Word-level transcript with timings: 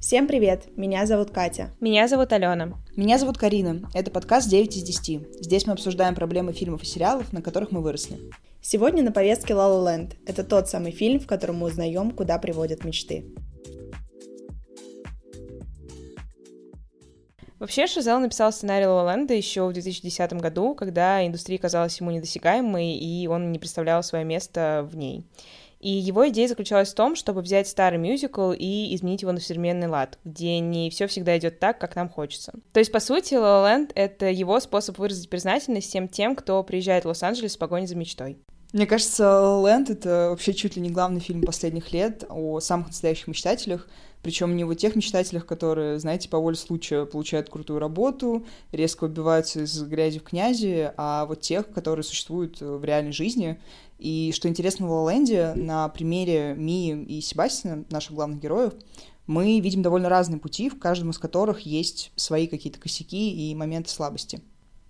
Всем 0.00 0.28
привет! 0.28 0.68
Меня 0.76 1.06
зовут 1.06 1.32
Катя. 1.32 1.72
Меня 1.80 2.06
зовут 2.06 2.32
Алена. 2.32 2.74
Меня 2.94 3.18
зовут 3.18 3.36
Карина. 3.36 3.90
Это 3.92 4.12
подкаст 4.12 4.48
9 4.48 4.76
из 4.76 4.84
10. 4.84 5.44
Здесь 5.44 5.66
мы 5.66 5.72
обсуждаем 5.72 6.14
проблемы 6.14 6.52
фильмов 6.52 6.84
и 6.84 6.86
сериалов, 6.86 7.32
на 7.32 7.42
которых 7.42 7.72
мы 7.72 7.82
выросли. 7.82 8.20
Сегодня 8.60 9.02
на 9.02 9.10
повестке 9.10 9.54
La 9.54 9.68
La 9.68 9.84
Land. 9.84 10.14
Это 10.24 10.44
тот 10.44 10.68
самый 10.68 10.92
фильм, 10.92 11.18
в 11.18 11.26
котором 11.26 11.56
мы 11.56 11.66
узнаем, 11.66 12.12
куда 12.12 12.38
приводят 12.38 12.84
мечты. 12.84 13.24
Вообще, 17.58 17.88
Шазел 17.88 18.20
написал 18.20 18.52
сценарий 18.52 18.84
La 18.84 19.04
La 19.04 19.36
еще 19.36 19.66
в 19.66 19.72
2010 19.72 20.32
году, 20.34 20.76
когда 20.76 21.26
индустрия 21.26 21.58
казалась 21.58 21.98
ему 21.98 22.12
недосягаемой, 22.12 22.92
и 22.92 23.26
он 23.26 23.50
не 23.50 23.58
представлял 23.58 24.04
свое 24.04 24.24
место 24.24 24.88
в 24.88 24.96
ней. 24.96 25.26
И 25.80 25.90
его 25.90 26.28
идея 26.28 26.48
заключалась 26.48 26.90
в 26.90 26.94
том, 26.94 27.14
чтобы 27.14 27.40
взять 27.40 27.68
старый 27.68 27.98
мюзикл 27.98 28.52
и 28.52 28.94
изменить 28.94 29.22
его 29.22 29.32
на 29.32 29.40
современный 29.40 29.86
лад, 29.86 30.18
где 30.24 30.58
не 30.58 30.90
все 30.90 31.06
всегда 31.06 31.38
идет 31.38 31.60
так, 31.60 31.78
как 31.78 31.94
нам 31.94 32.08
хочется. 32.08 32.52
То 32.72 32.80
есть, 32.80 32.90
по 32.90 33.00
сути, 33.00 33.34
La 33.34 33.62
La 33.62 33.64
Land— 33.64 33.92
это 33.94 34.26
его 34.26 34.58
способ 34.60 34.98
выразить 34.98 35.30
признательность 35.30 35.88
всем 35.88 36.08
тем, 36.08 36.34
кто 36.34 36.62
приезжает 36.62 37.04
в 37.04 37.08
Лос-Анджелес 37.08 37.56
в 37.56 37.58
погоне 37.58 37.86
за 37.86 37.94
мечтой. 37.94 38.38
Мне 38.72 38.86
кажется, 38.86 39.22
La 39.22 39.62
La 39.62 39.64
Land— 39.64 39.86
это 39.92 40.28
вообще 40.30 40.52
чуть 40.52 40.76
ли 40.76 40.82
не 40.82 40.90
главный 40.90 41.20
фильм 41.20 41.42
последних 41.42 41.92
лет 41.92 42.24
о 42.28 42.60
самых 42.60 42.88
настоящих 42.88 43.28
мечтателях, 43.28 43.88
причем 44.22 44.56
не 44.56 44.64
вот 44.64 44.74
тех 44.74 44.96
мечтателях, 44.96 45.46
которые, 45.46 45.98
знаете, 46.00 46.28
по 46.28 46.38
воле 46.38 46.56
случая 46.56 47.06
получают 47.06 47.48
крутую 47.48 47.78
работу, 47.78 48.44
резко 48.72 49.04
убиваются 49.04 49.60
из 49.60 49.80
грязи 49.84 50.18
в 50.18 50.24
князи, 50.24 50.92
а 50.96 51.24
вот 51.24 51.40
тех, 51.40 51.70
которые 51.70 52.02
существуют 52.02 52.60
в 52.60 52.84
реальной 52.84 53.12
жизни 53.12 53.60
и 53.98 54.32
что 54.32 54.48
интересно 54.48 54.86
в 54.86 54.90
Лоленде, 54.90 55.54
на 55.54 55.88
примере 55.88 56.54
Мии 56.56 57.04
и 57.04 57.20
Себастьяна, 57.20 57.84
наших 57.90 58.12
главных 58.12 58.40
героев, 58.40 58.74
мы 59.26 59.60
видим 59.60 59.82
довольно 59.82 60.08
разные 60.08 60.40
пути, 60.40 60.70
в 60.70 60.78
каждом 60.78 61.10
из 61.10 61.18
которых 61.18 61.60
есть 61.60 62.12
свои 62.16 62.46
какие-то 62.46 62.78
косяки 62.78 63.50
и 63.50 63.54
моменты 63.54 63.90
слабости. 63.90 64.40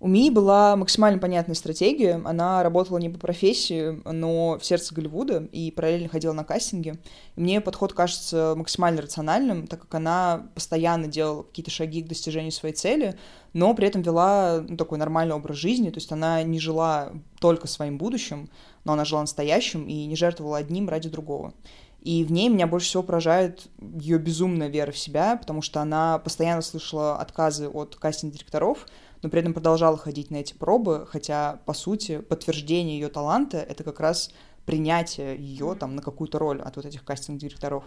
У 0.01 0.07
Мии 0.07 0.29
была 0.29 0.77
максимально 0.77 1.19
понятная 1.19 1.55
стратегия. 1.55 2.21
Она 2.23 2.63
работала 2.63 2.97
не 2.99 3.09
по 3.09 3.19
профессии, 3.19 4.01
но 4.09 4.57
в 4.57 4.63
сердце 4.63 4.95
Голливуда 4.95 5.49
и 5.51 5.71
параллельно 5.71 6.07
ходила 6.07 6.31
на 6.31 6.45
кастинги. 6.45 6.97
Мне 7.35 7.59
подход 7.59 7.91
кажется 7.91 8.53
максимально 8.55 9.01
рациональным, 9.01 9.67
так 9.67 9.81
как 9.81 9.95
она 9.95 10.47
постоянно 10.55 11.07
делала 11.07 11.43
какие-то 11.43 11.69
шаги 11.69 12.01
к 12.01 12.07
достижению 12.07 12.53
своей 12.53 12.73
цели, 12.73 13.19
но 13.51 13.73
при 13.73 13.87
этом 13.87 14.01
вела 14.01 14.63
ну, 14.65 14.77
такой 14.77 14.97
нормальный 14.97 15.35
образ 15.35 15.57
жизни. 15.57 15.89
То 15.89 15.97
есть 15.97 16.13
она 16.13 16.43
не 16.43 16.59
жила 16.59 17.11
только 17.41 17.67
своим 17.67 17.97
будущим, 17.97 18.49
но 18.85 18.93
она 18.93 19.03
жила 19.03 19.19
настоящим 19.19 19.85
и 19.85 20.05
не 20.05 20.15
жертвовала 20.15 20.59
одним 20.59 20.87
ради 20.87 21.09
другого. 21.09 21.53
И 22.01 22.23
в 22.23 22.31
ней 22.31 22.49
меня 22.49 22.65
больше 22.65 22.87
всего 22.87 23.03
поражает 23.03 23.67
ее 23.79 24.17
безумная 24.17 24.69
вера 24.69 24.91
в 24.91 24.97
себя, 24.97 25.35
потому 25.35 25.61
что 25.61 25.81
она 25.81 26.17
постоянно 26.19 26.61
слышала 26.61 27.17
отказы 27.17 27.67
от 27.67 27.95
кастинг-директоров, 27.95 28.85
но 29.21 29.29
при 29.29 29.41
этом 29.41 29.53
продолжала 29.53 29.97
ходить 29.97 30.31
на 30.31 30.37
эти 30.37 30.53
пробы, 30.53 31.05
хотя, 31.09 31.59
по 31.65 31.73
сути, 31.73 32.19
подтверждение 32.19 32.99
ее 32.99 33.09
таланта— 33.09 33.57
это 33.69 33.83
как 33.83 33.99
раз 33.99 34.31
принятие 34.65 35.35
ее 35.35 35.75
там 35.75 35.95
на 35.95 36.01
какую-то 36.01 36.39
роль 36.39 36.61
от 36.61 36.77
вот 36.77 36.85
этих 36.85 37.03
кастинг-директоров. 37.03 37.83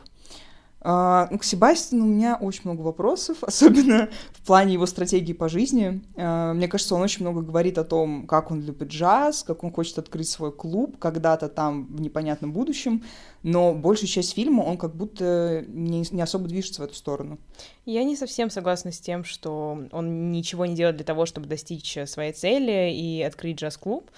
Uh, 0.85 1.39
к 1.39 1.45
Себастьяну 1.45 2.05
у 2.05 2.09
меня 2.09 2.37
очень 2.41 2.63
много 2.65 2.81
вопросов, 2.81 3.39
особенно 3.43 4.09
в 4.33 4.45
плане 4.45 4.73
его 4.73 4.87
стратегии 4.87 5.33
по 5.33 5.49
жизни. 5.49 6.03
Uh, 6.17 6.55
мне 6.55 6.67
кажется, 6.67 6.97
он 6.97 7.03
очень 7.03 7.23
много 7.23 7.43
говорит 7.43 7.79
о 7.79 7.85
том, 7.85 8.27
как 8.27 8.51
он 8.51 8.63
любит 8.63 8.89
джаз, 8.89 9.45
как 9.45 9.63
он 9.63 9.73
хочет 9.73 9.99
открыть 9.99 10.29
свой 10.29 10.51
клуб 10.51 10.99
когда-то 10.99 11.49
там 11.49 11.87
в 11.87 12.01
непонятном 12.01 12.53
будущем, 12.53 13.05
но 13.45 13.73
большую 13.75 14.09
часть 14.09 14.35
фильма 14.35 14.63
он 14.63 14.77
как 14.77 14.97
будто 14.97 15.65
не, 15.69 16.03
не 16.11 16.23
особо 16.23 16.49
движется 16.49 16.83
в 16.83 16.85
эту 16.85 16.95
сторону. 16.95 17.39
Я 17.85 18.03
не 18.03 18.17
совсем 18.17 18.51
согласна 18.51 18.91
с 18.91 18.99
тем, 18.99 19.23
что 19.23 19.79
он 19.93 20.33
ничего 20.33 20.67
не 20.67 20.75
делает 20.75 20.97
для 20.97 21.05
того, 21.05 21.27
чтобы 21.27 21.47
достичь 21.47 21.97
своей 22.07 22.33
цели 22.33 22.93
и 22.93 23.23
открыть 23.23 23.61
джаз-клуб 23.61 24.11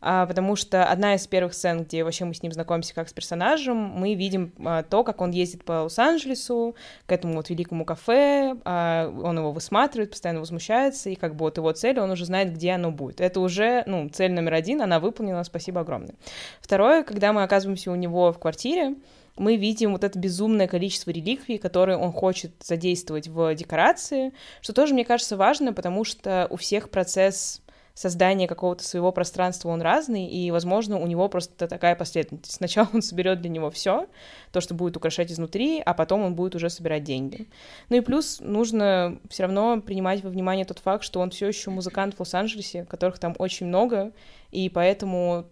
а, 0.00 0.26
потому 0.26 0.54
что 0.56 0.84
одна 0.84 1.14
из 1.14 1.26
первых 1.26 1.54
сцен, 1.54 1.84
где 1.84 2.04
вообще 2.04 2.24
мы 2.24 2.34
с 2.34 2.42
ним 2.42 2.52
знакомимся 2.52 2.94
как 2.94 3.08
с 3.08 3.12
персонажем, 3.12 3.76
мы 3.76 4.14
видим 4.14 4.52
а, 4.64 4.82
то, 4.82 5.02
как 5.02 5.20
он 5.20 5.30
ездит 5.30 5.64
по 5.64 5.82
Лос-Анджелесу, 5.82 6.76
к 7.06 7.12
этому 7.12 7.34
вот 7.34 7.50
великому 7.50 7.84
кафе, 7.84 8.56
а, 8.64 9.08
он 9.08 9.38
его 9.38 9.52
высматривает, 9.52 10.10
постоянно 10.10 10.40
возмущается, 10.40 11.10
и 11.10 11.16
как 11.16 11.34
бы 11.34 11.46
вот 11.46 11.56
его 11.56 11.72
цель, 11.72 11.98
он 11.98 12.10
уже 12.10 12.24
знает, 12.24 12.52
где 12.54 12.72
оно 12.72 12.90
будет. 12.90 13.20
Это 13.20 13.40
уже, 13.40 13.82
ну, 13.86 14.08
цель 14.08 14.32
номер 14.32 14.54
один, 14.54 14.82
она 14.82 15.00
выполнена, 15.00 15.42
спасибо 15.42 15.80
огромное. 15.80 16.14
Второе, 16.60 17.02
когда 17.02 17.32
мы 17.32 17.42
оказываемся 17.42 17.90
у 17.90 17.96
него 17.96 18.32
в 18.32 18.38
квартире, 18.38 18.94
мы 19.38 19.56
видим 19.56 19.92
вот 19.92 20.04
это 20.04 20.18
безумное 20.18 20.66
количество 20.66 21.10
реликвий, 21.10 21.58
которые 21.58 21.96
он 21.96 22.12
хочет 22.12 22.52
задействовать 22.60 23.28
в 23.28 23.54
декорации, 23.54 24.32
что 24.60 24.72
тоже, 24.72 24.94
мне 24.94 25.04
кажется, 25.04 25.36
важно, 25.36 25.72
потому 25.72 26.04
что 26.04 26.46
у 26.50 26.56
всех 26.56 26.90
процесс 26.90 27.62
создания 27.98 28.46
какого-то 28.46 28.84
своего 28.84 29.10
пространства 29.10 29.70
он 29.70 29.82
разный, 29.82 30.26
и, 30.26 30.52
возможно, 30.52 31.00
у 31.00 31.06
него 31.08 31.28
просто 31.28 31.66
такая 31.66 31.96
последовательность. 31.96 32.52
Сначала 32.52 32.88
он 32.94 33.02
соберет 33.02 33.40
для 33.40 33.50
него 33.50 33.72
все, 33.72 34.06
то, 34.52 34.60
что 34.60 34.74
будет 34.74 34.96
украшать 34.96 35.32
изнутри, 35.32 35.82
а 35.84 35.94
потом 35.94 36.22
он 36.22 36.36
будет 36.36 36.54
уже 36.54 36.70
собирать 36.70 37.02
деньги. 37.02 37.48
Ну 37.88 37.96
и 37.96 38.00
плюс 38.00 38.38
нужно 38.40 39.18
все 39.28 39.42
равно 39.42 39.80
принимать 39.80 40.22
во 40.22 40.30
внимание 40.30 40.64
тот 40.64 40.78
факт, 40.78 41.02
что 41.02 41.18
он 41.18 41.30
все 41.30 41.48
еще 41.48 41.70
музыкант 41.70 42.14
в 42.14 42.20
Лос-Анджелесе, 42.20 42.84
которых 42.84 43.18
там 43.18 43.34
очень 43.36 43.66
много, 43.66 44.12
и 44.50 44.68
поэтому 44.68 45.46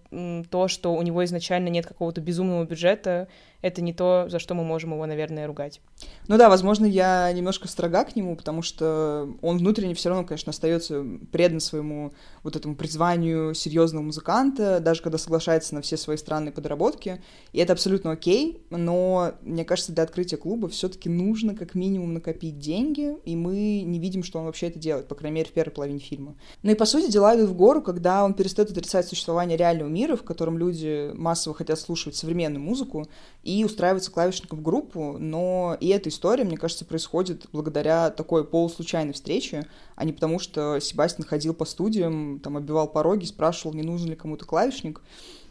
то, 0.50 0.68
что 0.68 0.94
у 0.94 1.02
него 1.02 1.24
изначально 1.24 1.68
нет 1.68 1.86
какого-то 1.86 2.20
безумного 2.20 2.64
бюджета, 2.64 3.28
это 3.62 3.82
не 3.82 3.92
то, 3.92 4.26
за 4.28 4.38
что 4.38 4.54
мы 4.54 4.64
можем 4.64 4.92
его, 4.92 5.04
наверное, 5.06 5.46
ругать. 5.46 5.80
Ну 6.28 6.36
да, 6.38 6.48
возможно, 6.48 6.86
я 6.86 7.32
немножко 7.32 7.68
строга 7.68 8.04
к 8.04 8.14
нему, 8.14 8.36
потому 8.36 8.62
что 8.62 9.28
он 9.42 9.58
внутренне 9.58 9.94
все 9.94 10.08
равно, 10.10 10.24
конечно, 10.24 10.50
остается 10.50 11.04
предан 11.32 11.60
своему 11.60 12.12
вот 12.42 12.54
этому 12.54 12.76
призванию 12.76 13.54
серьезного 13.54 14.04
музыканта, 14.04 14.78
даже 14.80 15.02
когда 15.02 15.18
соглашается 15.18 15.74
на 15.74 15.82
все 15.82 15.96
свои 15.96 16.16
странные 16.16 16.52
подработки. 16.52 17.22
И 17.52 17.58
это 17.58 17.72
абсолютно 17.72 18.12
окей, 18.12 18.62
но 18.70 19.32
мне 19.42 19.64
кажется, 19.64 19.92
для 19.92 20.04
открытия 20.04 20.36
клуба 20.36 20.68
все-таки 20.68 21.08
нужно 21.08 21.54
как 21.54 21.74
минимум 21.74 22.14
накопить 22.14 22.58
деньги, 22.58 23.16
и 23.24 23.34
мы 23.34 23.82
не 23.82 23.98
видим, 23.98 24.22
что 24.22 24.38
он 24.38 24.44
вообще 24.44 24.68
это 24.68 24.78
делает, 24.78 25.08
по 25.08 25.14
крайней 25.14 25.36
мере, 25.36 25.48
в 25.48 25.52
первой 25.52 25.72
половине 25.72 25.98
фильма. 25.98 26.36
Ну 26.62 26.70
и 26.70 26.74
по 26.74 26.84
сути 26.84 27.10
дела 27.10 27.34
идут 27.34 27.50
в 27.50 27.56
гору, 27.56 27.82
когда 27.82 28.24
он 28.24 28.34
перестает 28.34 28.70
отрицать 28.86 29.08
существование 29.08 29.56
реального 29.56 29.88
мира, 29.88 30.16
в 30.16 30.22
котором 30.22 30.58
люди 30.58 31.10
массово 31.14 31.54
хотят 31.54 31.78
слушать 31.78 32.14
современную 32.14 32.62
музыку, 32.62 33.06
и 33.42 33.64
устраиваться 33.64 34.10
клавишником 34.12 34.60
в 34.60 34.62
группу, 34.62 35.16
но 35.18 35.76
и 35.80 35.88
эта 35.88 36.08
история, 36.08 36.44
мне 36.44 36.56
кажется, 36.56 36.84
происходит 36.84 37.46
благодаря 37.52 38.10
такой 38.10 38.44
полуслучайной 38.44 39.12
встрече, 39.12 39.66
а 39.96 40.04
не 40.04 40.12
потому, 40.12 40.38
что 40.38 40.78
Себастьян 40.78 41.26
ходил 41.26 41.52
по 41.52 41.64
студиям, 41.64 42.40
там, 42.40 42.56
оббивал 42.56 42.88
пороги, 42.88 43.24
спрашивал, 43.24 43.74
не 43.74 43.82
нужен 43.82 44.08
ли 44.08 44.16
кому-то 44.16 44.44
клавишник. 44.44 45.00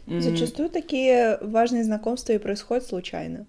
Зачастую 0.06 0.70
такие 0.70 1.38
важные 1.42 1.84
знакомства 1.84 2.32
и 2.32 2.38
происходят 2.38 2.86
случайно 2.86 3.46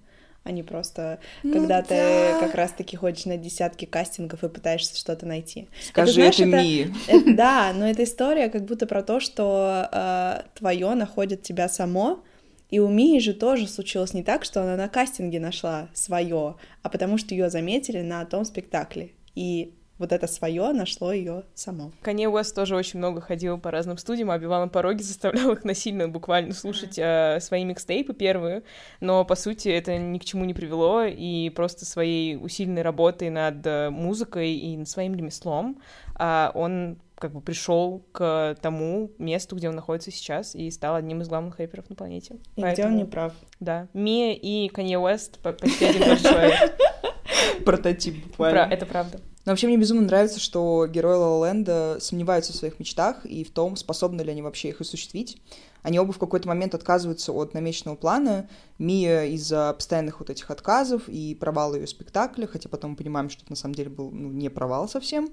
а 0.48 0.52
не 0.52 0.64
просто 0.64 1.20
ну, 1.44 1.52
когда 1.52 1.82
да. 1.82 1.88
ты 1.88 2.40
как 2.40 2.56
раз-таки 2.56 2.96
ходишь 2.96 3.26
на 3.26 3.36
десятки 3.36 3.84
кастингов 3.84 4.46
и 4.46 4.50
пытаешься 4.50 4.98
что-то 4.98 5.26
найти. 5.26 5.68
Скажи 5.90 6.22
это, 6.22 6.38
знаешь, 6.38 6.40
это, 6.40 6.64
Ми. 6.64 6.96
Это, 7.08 7.34
да, 7.36 7.74
но 7.76 7.90
эта 7.90 8.06
история 8.06 8.48
как 8.48 8.64
будто 8.64 8.88
про 8.88 9.04
то, 9.04 9.20
что 9.20 9.90
э, 9.92 10.44
твое 10.56 10.94
находит 10.96 11.44
тебя 11.44 11.68
само, 11.68 12.24
и 12.70 12.80
у 12.80 12.88
Мии 12.88 13.20
же 13.20 13.34
тоже 13.34 13.68
случилось 13.68 14.14
не 14.14 14.24
так, 14.24 14.46
что 14.46 14.62
она 14.62 14.78
на 14.78 14.88
кастинге 14.88 15.42
нашла 15.42 15.90
свое, 15.94 16.56
а 16.82 16.90
потому 16.90 17.18
что 17.18 17.36
ее 17.36 17.50
заметили 17.50 18.02
на 18.02 18.24
том 18.26 18.46
спектакле. 18.46 19.12
И 19.36 19.74
вот 19.98 20.12
это 20.12 20.28
свое 20.28 20.72
нашло 20.72 21.12
ее 21.12 21.44
само. 21.54 21.92
Канье 22.02 22.30
Уэст 22.30 22.56
тоже 22.56 22.76
очень 22.76 23.00
много 23.00 23.22
ходил 23.22 23.58
по 23.58 23.72
разным 23.72 23.98
студиям, 23.98 24.32
обивал 24.32 24.62
на 24.62 24.68
пороги, 24.68 25.02
заставлял 25.04 25.52
их 25.52 25.64
насильно 25.64 26.08
буквально 26.08 26.54
слушать 26.54 26.98
э, 26.98 27.40
свои 27.42 27.64
микстейпы 27.64 28.14
первые, 28.14 28.64
но 29.00 29.26
по 29.26 29.36
сути 29.36 29.70
это 29.70 29.98
ни 29.98 30.18
к 30.18 30.26
чему 30.26 30.46
не 30.46 30.54
привело, 30.54 31.04
и 31.04 31.50
просто 31.50 31.86
своей 31.86 32.38
усиленной 32.38 32.82
работой 32.82 33.30
над 33.30 33.66
э, 33.66 33.90
музыкой 33.90 34.54
и 34.54 34.78
над 34.78 34.88
своим 34.88 35.16
ремеслом 35.16 35.82
э, 36.20 36.52
он 36.54 37.00
как 37.18 37.34
бы 37.34 37.42
пришел 37.42 38.06
к 38.12 38.56
тому 38.62 39.12
месту, 39.18 39.56
где 39.56 39.70
он 39.70 39.76
находится 39.76 40.12
сейчас, 40.12 40.54
и 40.54 40.70
стал 40.70 40.96
одним 40.96 41.22
из 41.22 41.28
главных 41.28 41.58
рэперов 41.58 41.90
на 41.90 41.96
планете. 41.96 42.36
И 42.56 42.62
Поэтому, 42.62 42.74
где 42.74 42.86
он 42.86 42.96
не 42.96 43.06
прав. 43.06 43.34
Да. 43.60 43.88
Мия 43.94 44.34
и 44.34 44.68
Канье 44.70 45.00
Уэст 45.00 45.40
почти 45.40 45.86
один 45.86 46.18
человек. 46.18 46.78
Прототип 47.66 48.28
буквально. 48.28 48.72
Это 48.72 48.86
правда. 48.86 49.20
Но 49.48 49.54
вообще 49.54 49.68
мне 49.68 49.78
безумно 49.78 50.02
нравится, 50.02 50.42
что 50.42 50.88
герои 50.88 51.16
Ла 51.16 52.00
сомневаются 52.02 52.52
в 52.52 52.58
своих 52.58 52.82
мечтах 52.82 53.26
и 53.26 53.46
в 53.46 53.52
том, 53.52 53.78
способны 53.78 54.22
ли 54.22 54.32
они 54.32 54.42
вообще 54.42 54.68
их 54.68 54.82
осуществить. 54.82 55.38
Они 55.88 56.02
оба 56.02 56.12
в 56.12 56.18
какой-то 56.18 56.50
момент 56.50 56.76
отказываются 56.76 57.32
от 57.32 57.54
намеченного 57.54 57.96
плана. 57.96 58.50
Мия 58.78 59.24
из-за 59.28 59.72
постоянных 59.72 60.20
вот 60.20 60.30
этих 60.30 60.52
отказов 60.52 61.08
и 61.08 61.34
провала 61.34 61.76
ее 61.76 61.88
спектакля, 61.88 62.46
хотя 62.46 62.68
потом 62.68 62.92
мы 62.92 62.98
понимаем, 62.98 63.30
что 63.30 63.44
это 63.44 63.54
на 63.54 63.56
самом 63.56 63.74
деле 63.74 63.90
был 63.90 64.12
ну, 64.12 64.30
не 64.30 64.50
провал 64.50 64.90
совсем. 64.90 65.30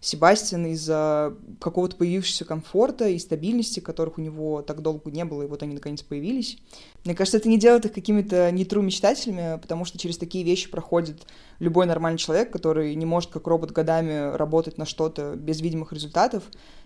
Себастьян 0.00 0.66
из-за 0.66 1.34
какого-то 1.58 1.96
появившегося 1.96 2.44
комфорта 2.44 3.08
и 3.08 3.18
стабильности, 3.18 3.80
которых 3.80 4.18
у 4.18 4.20
него 4.20 4.60
так 4.60 4.82
долго 4.82 5.10
не 5.10 5.24
было, 5.24 5.44
и 5.44 5.46
вот 5.46 5.62
они 5.62 5.72
наконец 5.72 6.02
появились. 6.02 6.58
Мне 7.06 7.14
кажется, 7.14 7.38
это 7.38 7.48
не 7.48 7.58
делает 7.58 7.86
их 7.86 7.94
какими-то 7.94 8.50
нетру 8.52 8.82
мечтателями, 8.82 9.58
потому 9.58 9.86
что 9.86 9.96
через 9.96 10.18
такие 10.18 10.44
вещи 10.44 10.70
проходит 10.70 11.22
любой 11.60 11.86
нормальный 11.86 12.18
человек, 12.18 12.50
который 12.50 12.94
не 12.94 13.06
может 13.06 13.30
как 13.30 13.46
робот 13.46 13.70
годами 13.70 14.36
работать 14.36 14.76
на 14.76 14.84
что-то 14.84 15.34
без 15.34 15.62
видимых 15.62 15.94
результатов. 15.94 16.42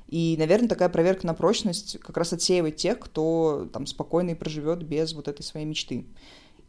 И, 0.09 0.37
наверное, 0.39 0.69
такая 0.69 0.89
проверка 0.89 1.27
на 1.27 1.35
прочность 1.35 1.99
как 2.01 2.17
раз 2.17 2.33
отсеивает 2.33 2.77
тех, 2.77 2.99
кто 2.99 3.69
там 3.73 3.87
спокойно 3.87 4.31
и 4.31 4.35
проживет 4.35 4.83
без 4.83 5.13
вот 5.13 5.29
этой 5.29 5.43
своей 5.43 5.67
мечты. 5.67 6.07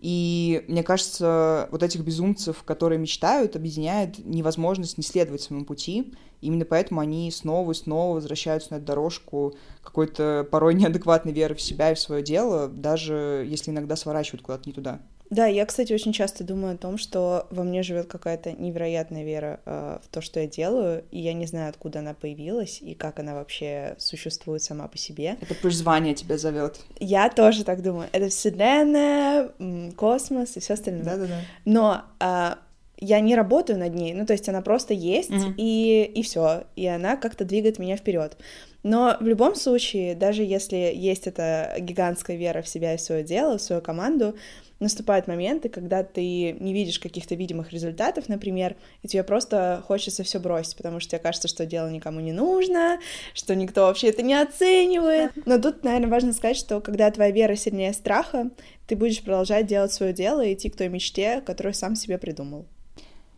И 0.01 0.63
мне 0.67 0.83
кажется, 0.83 1.67
вот 1.71 1.83
этих 1.83 2.01
безумцев, 2.01 2.63
которые 2.63 2.99
мечтают, 2.99 3.55
объединяет 3.55 4.17
невозможность 4.25 4.97
не 4.97 5.03
следовать 5.03 5.41
своему 5.41 5.65
пути. 5.65 6.13
Именно 6.41 6.63
поэтому 6.65 7.01
они 7.01 7.29
снова 7.31 7.71
и 7.71 7.75
снова 7.75 8.15
возвращаются 8.15 8.71
на 8.71 8.77
эту 8.77 8.85
дорожку 8.85 9.55
какой-то 9.83 10.47
порой 10.49 10.73
неадекватной 10.73 11.33
веры 11.33 11.55
в 11.55 11.61
себя 11.61 11.91
и 11.91 11.95
в 11.95 11.99
свое 11.99 12.23
дело, 12.23 12.69
даже 12.69 13.45
если 13.47 13.71
иногда 13.71 13.97
сворачивают 13.97 14.41
куда-то 14.41 14.69
не 14.69 14.73
туда. 14.73 15.01
Да, 15.29 15.45
я, 15.45 15.65
кстати, 15.65 15.93
очень 15.93 16.11
часто 16.11 16.43
думаю 16.43 16.75
о 16.75 16.77
том, 16.77 16.97
что 16.97 17.47
во 17.51 17.63
мне 17.63 17.83
живет 17.83 18.07
какая-то 18.07 18.51
невероятная 18.51 19.23
вера 19.23 19.59
э, 19.65 19.99
в 20.03 20.07
то, 20.07 20.21
что 20.21 20.39
я 20.39 20.47
делаю, 20.47 21.03
и 21.11 21.19
я 21.19 21.33
не 21.33 21.45
знаю, 21.45 21.69
откуда 21.69 21.99
она 21.99 22.15
появилась 22.15 22.81
и 22.81 22.95
как 22.95 23.19
она 23.19 23.35
вообще 23.35 23.95
существует 23.99 24.63
сама 24.63 24.87
по 24.87 24.97
себе. 24.97 25.37
Это 25.39 25.53
призвание 25.53 26.15
тебя 26.15 26.37
зовет. 26.37 26.79
Я 26.99 27.29
тоже 27.29 27.63
так 27.63 27.83
думаю. 27.83 28.09
Это 28.11 28.29
вселенная, 28.29 29.51
космос 29.95 30.57
и 30.57 30.59
все 30.59 30.73
остальное. 30.73 31.03
Да-да-да. 31.03 31.41
Но 31.63 32.01
э, 32.19 32.55
я 33.01 33.19
не 33.19 33.35
работаю 33.35 33.79
над 33.79 33.93
ней, 33.93 34.13
ну 34.13 34.25
то 34.25 34.33
есть 34.33 34.49
она 34.49 34.61
просто 34.61 34.93
есть 34.93 35.29
mm-hmm. 35.29 35.53
и 35.57 36.03
и 36.15 36.23
все, 36.23 36.63
и 36.75 36.85
она 36.85 37.15
как-то 37.15 37.45
двигает 37.45 37.79
меня 37.79 37.95
вперед. 37.95 38.35
Но 38.83 39.17
в 39.19 39.27
любом 39.27 39.55
случае, 39.55 40.15
даже 40.15 40.43
если 40.43 40.91
есть 40.95 41.27
эта 41.27 41.75
гигантская 41.79 42.37
вера 42.37 42.61
в 42.61 42.67
себя 42.67 42.93
и 42.93 42.97
в 42.97 43.01
свое 43.01 43.23
дело, 43.23 43.57
в 43.57 43.61
свою 43.61 43.81
команду, 43.81 44.35
наступают 44.79 45.27
моменты, 45.27 45.69
когда 45.69 46.03
ты 46.03 46.53
не 46.53 46.73
видишь 46.73 46.99
каких-то 46.99 47.35
видимых 47.35 47.71
результатов, 47.71 48.29
например, 48.29 48.75
и 49.01 49.07
тебе 49.07 49.23
просто 49.23 49.83
хочется 49.85 50.23
все 50.23 50.39
бросить, 50.39 50.77
потому 50.77 50.99
что 50.99 51.11
тебе 51.11 51.19
кажется, 51.19 51.47
что 51.47 51.65
дело 51.65 51.89
никому 51.89 52.19
не 52.19 52.31
нужно, 52.31 52.99
что 53.33 53.55
никто 53.55 53.85
вообще 53.85 54.09
это 54.09 54.21
не 54.21 54.35
оценивает. 54.35 55.31
Но 55.45 55.59
тут, 55.59 55.83
наверное, 55.83 56.09
важно 56.09 56.33
сказать, 56.33 56.57
что 56.57 56.81
когда 56.81 57.11
твоя 57.11 57.31
вера 57.31 57.55
сильнее 57.55 57.93
страха, 57.93 58.49
ты 58.87 58.95
будешь 58.95 59.21
продолжать 59.21 59.67
делать 59.67 59.93
свое 59.93 60.13
дело 60.13 60.43
и 60.43 60.53
идти 60.53 60.69
к 60.69 60.75
той 60.75 60.89
мечте, 60.89 61.41
которую 61.41 61.73
сам 61.73 61.95
себе 61.95 62.17
придумал. 62.17 62.65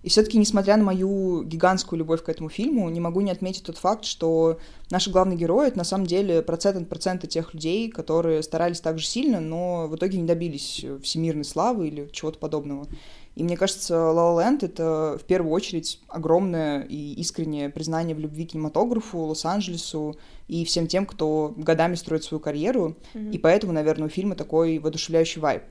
И 0.03 0.09
все-таки, 0.09 0.38
несмотря 0.38 0.77
на 0.77 0.83
мою 0.83 1.44
гигантскую 1.44 2.00
любовь 2.00 2.24
к 2.24 2.30
этому 2.30 2.50
фильму, 2.50 2.89
не 2.89 3.00
могу 3.00 3.21
не 3.21 3.31
отметить 3.31 3.63
тот 3.63 3.77
факт, 3.77 4.06
что 4.06 4.57
наши 4.89 5.12
главные 5.12 5.38
герои— 5.38 5.68
это 5.69 5.77
на 5.77 5.83
самом 5.83 6.07
деле 6.07 6.42
процент 6.42 6.77
от 6.77 6.89
процента 6.89 7.27
тех 7.27 7.53
людей, 7.53 7.89
которые 7.89 8.42
старались 8.42 8.81
так 8.81 8.98
же 8.98 9.06
сильно, 9.06 9.39
но 9.39 9.88
в 9.88 9.95
итоге 9.95 10.18
не 10.18 10.25
добились 10.25 10.83
всемирной 11.03 11.45
славы 11.45 11.88
или 11.88 12.09
чего-то 12.12 12.39
подобного. 12.39 12.88
И 13.36 13.44
мне 13.44 13.56
кажется, 13.56 13.94
La 13.94 14.13
La 14.13 14.38
Land— 14.38 14.59
это 14.65 15.18
в 15.21 15.24
первую 15.24 15.53
очередь 15.53 16.01
огромное 16.07 16.81
и 16.81 17.13
искреннее 17.13 17.69
признание 17.69 18.15
в 18.15 18.19
любви 18.19 18.45
к 18.45 18.51
кинематографу, 18.51 19.19
Лос-Анджелесу 19.19 20.18
и 20.50 20.65
всем 20.65 20.88
тем, 20.88 21.06
кто 21.06 21.54
годами 21.56 21.95
строит 21.95 22.25
свою 22.25 22.42
карьеру. 22.42 22.97
Mm-hmm. 23.13 23.31
И 23.31 23.38
поэтому, 23.38 23.71
наверное, 23.71 24.07
у 24.07 24.09
фильма 24.09 24.36
такой 24.36 24.80
воодушевляющий 24.80 25.39
вайб 25.39 25.63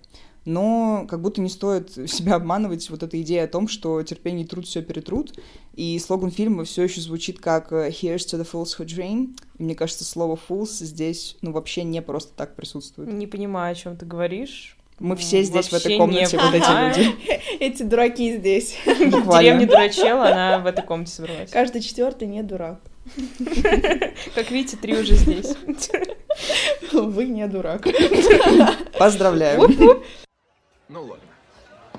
но 0.44 1.06
как 1.08 1.20
будто 1.20 1.40
не 1.40 1.48
стоит 1.48 1.90
себя 2.10 2.34
обманывать 2.36 2.88
вот 2.90 3.02
эта 3.02 3.20
идея 3.22 3.44
о 3.44 3.48
том, 3.48 3.68
что 3.68 4.02
терпение 4.02 4.44
и 4.44 4.48
труд 4.48 4.66
все 4.66 4.82
перетрут, 4.82 5.38
и 5.74 5.98
слоган 5.98 6.30
фильма 6.30 6.64
все 6.64 6.84
еще 6.84 7.00
звучит 7.00 7.40
как 7.40 7.72
э, 7.72 7.90
«Here's 7.90 8.26
to 8.26 8.40
the 8.40 8.48
fools 8.50 8.78
who 8.78 8.84
dream», 8.84 9.36
и 9.58 9.62
мне 9.62 9.74
кажется, 9.74 10.04
слово 10.04 10.38
«fools» 10.48 10.84
здесь, 10.84 11.36
ну, 11.42 11.52
вообще 11.52 11.84
не 11.84 12.02
просто 12.02 12.32
так 12.34 12.56
присутствует. 12.56 13.12
Не 13.12 13.26
понимаю, 13.26 13.72
о 13.72 13.74
чем 13.74 13.96
ты 13.96 14.06
говоришь. 14.06 14.76
Мы 15.00 15.16
все 15.16 15.42
здесь 15.42 15.72
Вообще 15.72 15.88
в 15.88 15.92
этой 15.92 15.96
комнате 15.96 16.36
не... 16.36 16.42
вот 16.42 16.54
эти 16.54 16.98
люди. 16.98 17.16
Эти 17.60 17.82
дураки 17.82 18.36
здесь. 18.36 18.76
В 18.84 19.38
деревне 19.38 19.66
дурачела, 19.66 20.28
она 20.28 20.58
в 20.58 20.66
этой 20.66 20.84
комнате 20.84 21.12
собралась. 21.12 21.50
Каждый 21.50 21.80
четвертый 21.80 22.28
не 22.28 22.42
дурак. 22.42 22.80
Как 24.34 24.50
видите, 24.50 24.76
три 24.76 24.98
уже 24.98 25.14
здесь. 25.14 25.54
Вы 26.92 27.26
не 27.28 27.46
дурак. 27.48 27.86
Поздравляю. 28.98 30.02
Ну 30.90 31.04
ладно. 31.04 31.28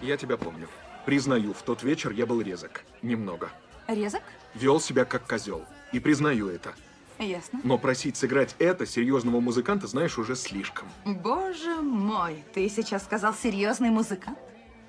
Я 0.01 0.17
тебя 0.17 0.35
помню. 0.35 0.67
Признаю, 1.05 1.53
в 1.53 1.61
тот 1.61 1.81
вечер 1.81 2.11
я 2.11 2.25
был 2.25 2.41
резок. 2.41 2.83
Немного. 3.01 3.49
Резок? 3.87 4.21
Вел 4.53 4.81
себя 4.81 5.05
как 5.05 5.25
козел. 5.25 5.63
И 5.93 6.01
признаю 6.01 6.49
это. 6.49 6.73
Ясно. 7.17 7.61
Но 7.63 7.77
просить 7.77 8.17
сыграть 8.17 8.53
это 8.59 8.85
серьезного 8.85 9.39
музыканта, 9.39 9.87
знаешь, 9.87 10.17
уже 10.17 10.35
слишком. 10.35 10.89
Боже 11.05 11.75
мой, 11.81 12.43
ты 12.53 12.67
сейчас 12.67 13.03
сказал 13.03 13.33
серьезный 13.33 13.91
музыкант? 13.91 14.37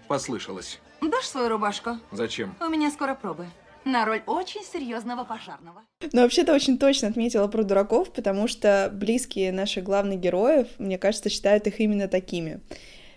Послышалось. 0.08 0.81
Дашь 1.00 1.26
свою 1.28 1.49
рубашку? 1.49 1.99
Зачем? 2.10 2.56
У 2.60 2.69
меня 2.69 2.90
скоро 2.90 3.14
пробы. 3.14 3.46
На 3.84 4.04
роль 4.04 4.22
очень 4.26 4.62
серьезного 4.64 5.22
пожарного. 5.22 5.82
Но 6.12 6.22
вообще 6.22 6.43
то 6.43 6.54
очень 6.54 6.76
точно 6.76 7.08
отметила 7.08 7.46
про 7.46 7.62
дураков, 7.62 8.12
потому 8.12 8.49
что 8.49 8.90
близкие 8.93 9.52
наших 9.52 9.84
главных 9.84 10.19
героев, 10.19 10.66
мне 10.78 10.99
кажется, 10.99 11.31
считают 11.31 11.69
их 11.69 11.78
именно 11.78 12.08
такими. 12.08 12.60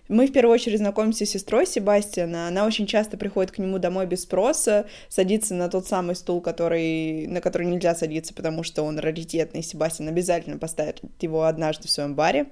Мы 0.08 0.28
в 0.28 0.32
первую 0.32 0.54
очередь 0.54 0.78
знакомимся 0.78 1.26
с 1.26 1.30
сестрой 1.30 1.66
Себастьяна. 1.66 2.48
Она 2.48 2.68
очень 2.68 2.86
часто 2.86 3.18
приходит 3.18 3.52
к 3.52 3.58
нему 3.58 3.80
домой 3.80 4.06
без 4.06 4.22
спроса, 4.22 4.86
садится 5.10 5.56
на 5.56 5.68
тот 5.68 5.88
самый 5.88 6.16
стул, 6.16 6.42
который, 6.42 7.26
на 7.26 7.42
который 7.42 7.66
нельзя 7.66 7.96
садиться, 7.96 8.32
потому 8.34 8.62
что 8.62 8.84
он 8.84 9.00
раритетный. 9.00 9.64
Себастьян 9.64 10.08
обязательно 10.08 10.60
поставит 10.60 11.02
его 11.22 11.46
однажды 11.46 11.88
в 11.88 11.92
своем 11.92 12.14
баре. 12.14 12.48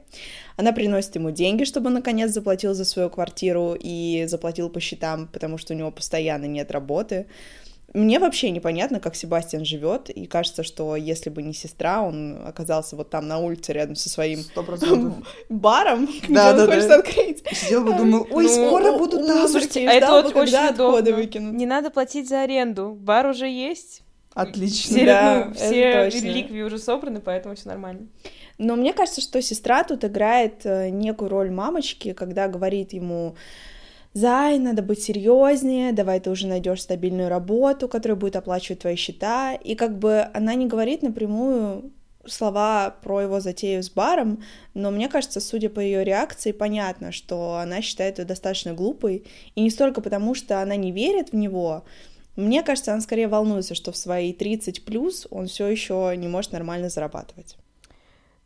Она 0.57 0.71
приносит 0.71 1.13
ему 1.15 1.29
деньги, 1.29 1.63
чтобы 1.63 1.87
он 1.87 1.93
наконец 1.93 2.31
заплатил 2.31 2.73
за 2.73 2.85
свою 2.85 3.11
квартиру 3.11 3.77
и 3.79 4.25
заплатил 4.27 4.69
по 4.69 4.79
счетам, 4.79 5.27
потому 5.27 5.59
что 5.59 5.73
у 5.73 5.77
него 5.77 5.91
постоянно 5.91 6.45
нет 6.45 6.71
работы. 6.71 7.27
Мне 7.93 8.17
вообще 8.17 8.49
непонятно, 8.49 8.99
как 8.99 9.15
Себастьян 9.15 9.65
живет, 9.65 10.09
и 10.09 10.25
кажется, 10.25 10.63
что 10.63 10.95
если 10.95 11.29
бы 11.29 11.43
не 11.43 11.53
сестра, 11.53 12.01
он 12.01 12.41
оказался 12.45 12.95
вот 12.95 13.11
там 13.11 13.27
на 13.27 13.37
улице 13.37 13.71
рядом 13.71 13.95
со 13.95 14.09
своим 14.09 14.43
баром, 15.49 16.05
где 16.23 16.33
да, 16.33 16.51
он 16.51 16.57
да, 16.57 16.65
хочет 16.65 16.87
да. 16.87 16.95
открыть. 16.95 17.43
Сидел 17.51 17.83
бы, 17.83 17.93
думал, 17.93 18.27
ой, 18.31 18.45
ну, 18.45 18.49
скоро 18.49 18.97
буду 18.97 19.19
ну, 19.19 19.27
там. 19.27 19.47
Слушайте, 19.47 19.87
а 19.87 19.93
это 19.93 20.11
вот 20.11 20.35
очень 20.35 20.73
удобно. 20.73 21.13
Выкинут. 21.13 21.53
Не 21.53 21.65
надо 21.65 21.91
платить 21.91 22.27
за 22.27 22.41
аренду, 22.41 22.97
бар 22.99 23.27
уже 23.27 23.47
есть. 23.47 24.01
Отлично. 24.33 24.95
Все, 24.95 25.05
да, 25.05 25.45
ну, 25.49 25.53
все 25.53 26.09
реликвии 26.09 26.61
уже 26.63 26.79
собраны, 26.79 27.19
поэтому 27.19 27.55
все 27.55 27.69
нормально. 27.69 28.07
Но 28.57 28.75
мне 28.75 28.93
кажется, 28.93 29.21
что 29.21 29.41
сестра 29.41 29.83
тут 29.83 30.03
играет 30.03 30.65
э, 30.65 30.89
некую 30.89 31.29
роль 31.29 31.51
мамочки, 31.51 32.13
когда 32.13 32.47
говорит 32.47 32.93
ему, 32.93 33.35
Зай, 34.13 34.59
надо 34.59 34.83
быть 34.83 35.01
серьезнее, 35.01 35.91
давай 35.91 36.19
ты 36.19 36.29
уже 36.29 36.45
найдешь 36.45 36.83
стабильную 36.83 37.29
работу, 37.29 37.87
которая 37.87 38.15
будет 38.15 38.35
оплачивать 38.35 38.79
твои 38.79 38.95
счета. 38.95 39.55
И 39.55 39.73
как 39.73 39.97
бы 39.97 40.27
она 40.33 40.53
не 40.53 40.67
говорит 40.67 41.01
напрямую 41.01 41.91
слова 42.25 42.95
про 43.01 43.21
его 43.21 43.39
затею 43.39 43.81
с 43.81 43.89
баром, 43.89 44.43
но 44.73 44.91
мне 44.91 45.09
кажется, 45.09 45.39
судя 45.39 45.69
по 45.69 45.79
ее 45.79 46.03
реакции, 46.03 46.51
понятно, 46.51 47.11
что 47.11 47.55
она 47.55 47.81
считает 47.81 48.19
ее 48.19 48.25
достаточно 48.25 48.73
глупой, 48.73 49.25
и 49.55 49.61
не 49.61 49.69
столько 49.69 49.99
потому, 49.99 50.35
что 50.35 50.61
она 50.61 50.75
не 50.75 50.91
верит 50.91 51.31
в 51.31 51.35
него, 51.35 51.83
мне 52.35 52.63
кажется, 52.63 52.93
она 52.93 53.01
скорее 53.01 53.27
волнуется, 53.27 53.75
что 53.75 53.91
в 53.91 53.97
свои 53.97 54.33
30 54.33 54.85
плюс 54.85 55.27
он 55.29 55.47
все 55.47 55.67
еще 55.67 56.13
не 56.17 56.27
может 56.27 56.51
нормально 56.51 56.89
зарабатывать. 56.89 57.57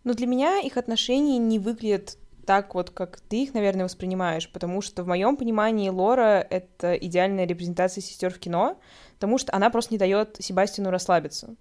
Но 0.03 0.13
для 0.13 0.27
меня 0.27 0.60
их 0.60 0.77
отношения 0.77 1.38
не 1.38 1.60
выглядят 1.60 2.18
так 2.48 2.75
вот, 2.75 2.92
как 2.92 3.20
ты 3.20 3.44
их, 3.44 3.54
наверное, 3.54 3.84
воспринимаешь, 3.84 4.50
потому 4.50 4.82
что 4.82 5.04
в 5.04 5.08
моем 5.08 5.36
понимании 5.36 5.89
Лора— 5.89 6.48
это 6.50 6.96
идеальная 6.96 7.46
репрезентация 7.46 8.01
сестер 8.01 8.34
в 8.34 8.39
кино, 8.39 8.80
потому 9.16 9.38
что 9.38 9.54
она 9.54 9.70
просто 9.70 9.94
не 9.94 9.98
дает 9.98 10.38
Себастину 10.39 10.89
расслабиться. 10.89 11.56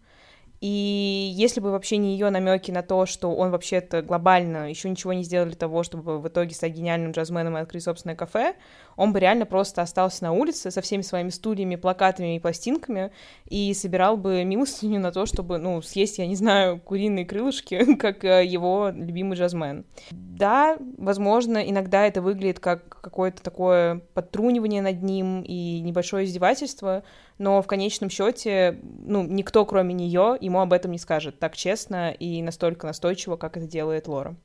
И 0.60 1.32
если 1.34 1.60
бы 1.60 1.70
вообще 1.70 1.98
не 1.98 2.12
ее 2.12 2.30
намеки 2.30 2.70
на 2.70 2.82
то, 2.82 3.04
что 3.06 3.34
он 3.34 3.50
вообще-то 3.50 4.02
глобально 4.02 4.70
еще 4.70 4.88
ничего 4.88 5.12
не 5.12 5.22
сделал 5.22 5.46
для 5.46 5.56
того, 5.56 5.82
чтобы 5.82 6.18
в 6.18 6.28
итоге 6.28 6.54
стать 6.54 6.72
гениальным 6.72 7.12
джазменом 7.12 7.56
и 7.56 7.60
открыть 7.60 7.84
собственное 7.84 8.16
кафе, 8.16 8.54
он 8.96 9.12
бы 9.12 9.20
реально 9.20 9.44
просто 9.44 9.82
остался 9.82 10.24
на 10.24 10.32
улице 10.32 10.70
со 10.70 10.80
всеми 10.80 11.02
своими 11.02 11.28
стульями, 11.28 11.76
плакатами 11.76 12.36
и 12.36 12.40
пластинками 12.40 13.10
и 13.46 13.74
собирал 13.74 14.16
бы 14.16 14.44
милостыню 14.44 14.98
на 14.98 15.12
то, 15.12 15.26
чтобы, 15.26 15.58
ну, 15.58 15.82
съесть, 15.82 16.18
я 16.18 16.26
не 16.26 16.36
знаю, 16.36 16.80
куриные 16.80 17.26
крылышки, 17.26 17.94
как 17.98 18.24
э, 18.24 18.44
его 18.44 18.90
любимый 18.94 19.36
джазмен. 19.36 19.84
Да, 20.10 20.78
возможно, 20.96 21.58
иногда 21.58 22.06
это 22.06 22.22
выглядит 22.22 22.60
как 22.60 23.00
какое-то 23.00 23.42
такое 23.42 24.00
подтрунивание 24.14 24.82
над 24.82 25.02
ним 25.02 25.42
и 25.42 25.80
небольшое 25.80 26.24
издевательство, 26.26 27.04
но 27.38 27.60
в 27.62 27.66
конечном 27.66 28.10
счете, 28.10 28.80
ну, 28.82 29.22
никто, 29.24 29.64
кроме 29.64 29.94
нее, 29.94 30.36
ему 30.40 30.60
об 30.60 30.72
этом 30.72 30.92
не 30.92 30.98
скажет 30.98 31.38
так 31.38 31.56
честно 31.56 32.12
и 32.12 32.42
настолько 32.42 32.86
настойчиво, 32.86 33.36
как 33.36 33.56
это 33.56 33.66
делает 33.66 34.08
Лора. 34.08 34.36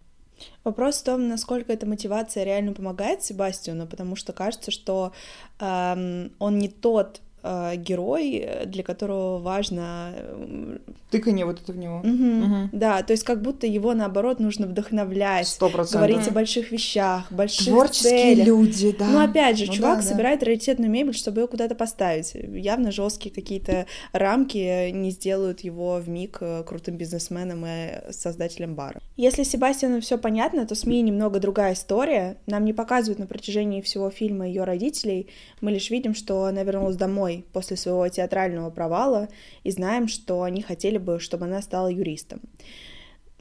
Вопрос 0.64 0.98
в 0.98 1.04
том, 1.04 1.28
насколько 1.28 1.72
эта 1.72 1.86
мотивация 1.86 2.44
реально 2.44 2.74
помогает 2.74 3.24
Себастьяну, 3.24 3.88
потому 3.88 4.16
что 4.16 4.34
кажется, 4.34 4.72
что 4.72 5.12
эм, 5.60 6.34
он 6.40 6.58
не 6.58 6.68
тот 6.68 7.22
э, 7.44 7.76
герой, 7.78 8.48
для 8.66 8.84
которого 8.84 9.40
важно... 9.40 10.12
э, 10.16 10.78
Тыканье 11.10 11.46
вот 11.46 11.62
это 11.62 11.74
в 11.74 11.78
него. 11.78 12.00
мгм, 12.04 12.42
Мгм. 12.42 12.70
Да, 12.72 13.02
то 13.04 13.12
есть 13.12 13.24
как 13.24 13.42
будто 13.42 13.68
его, 13.68 13.94
наоборот, 13.94 14.40
нужно 14.40 14.66
вдохновлять, 14.68 15.48
Сто 15.48 15.70
процентов. 15.70 16.08
говорить 16.08 16.28
о 16.28 16.32
больших 16.32 16.72
вещах, 16.72 17.32
больших 17.32 17.68
Творческие 17.68 18.36
целях. 18.36 18.48
люди, 18.48 18.96
да. 18.98 19.08
Ну, 19.08 19.20
опять 19.24 19.58
же, 19.58 19.66
Ну 19.68 19.74
чувак 19.74 19.98
да, 19.98 20.04
да. 20.04 20.10
собирает 20.10 20.44
раритетную 20.44 20.90
мебель, 20.90 21.14
чтобы 21.14 21.42
ее 21.42 21.48
куда-то 21.48 21.76
поставить. 21.76 22.34
Явно 22.34 22.92
жесткие 22.92 23.34
какие-то 23.34 23.86
рамки 24.14 24.90
не 24.92 25.12
сделают 25.12 25.62
его 25.62 25.96
в 25.98 26.08
миг 26.08 26.40
крутым 26.66 26.96
бизнесменом 26.98 27.66
и 27.66 28.12
создателем 28.12 28.76
бара. 28.76 29.02
Если 29.18 29.44
Себастьяну 29.44 30.00
все 30.02 30.18
понятно, 30.18 30.66
то 30.66 30.76
с 30.76 30.86
Мией 30.86 31.02
немного 31.04 31.40
другая 31.40 31.74
история. 31.74 32.38
Нам 32.46 32.66
не 32.66 32.74
показывают 32.74 33.20
на 33.20 33.26
протяжении 33.28 33.82
всего 33.82 34.10
фильма 34.10 34.48
ее 34.48 34.64
родителей. 34.64 35.28
Мы 35.60 35.72
лишь 35.72 35.90
видим, 35.90 36.16
что 36.16 36.46
она 36.46 36.64
вернулась 36.64 36.96
домой 36.96 37.31
после 37.54 37.78
своего 37.78 38.08
театрального 38.08 38.70
провала 38.70 39.28
и 39.64 39.72
знаем, 39.72 40.08
что 40.08 40.44
они 40.44 40.62
хотели 40.62 40.98
бы, 40.98 41.20
чтобы 41.20 41.46
она 41.46 41.62
стала 41.62 41.88
юристом. 41.88 42.42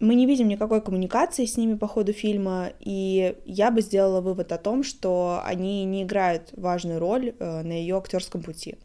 Мы 0.00 0.14
не 0.14 0.24
видим 0.24 0.48
никакой 0.48 0.80
коммуникации 0.80 1.44
с 1.44 1.58
ними 1.58 1.74
по 1.74 1.86
ходу 1.86 2.14
фильма, 2.14 2.72
и 2.80 3.36
я 3.44 3.70
бы 3.70 3.82
сделала 3.82 4.22
вывод 4.22 4.50
о 4.50 4.56
том, 4.56 4.82
что 4.82 5.42
они 5.44 5.84
не 5.84 6.04
играют 6.04 6.54
важную 6.56 6.98
роль 6.98 7.34
э, 7.38 7.62
на 7.62 7.72
ее 7.72 7.98
актерском 7.98 8.42
пути. 8.42 8.76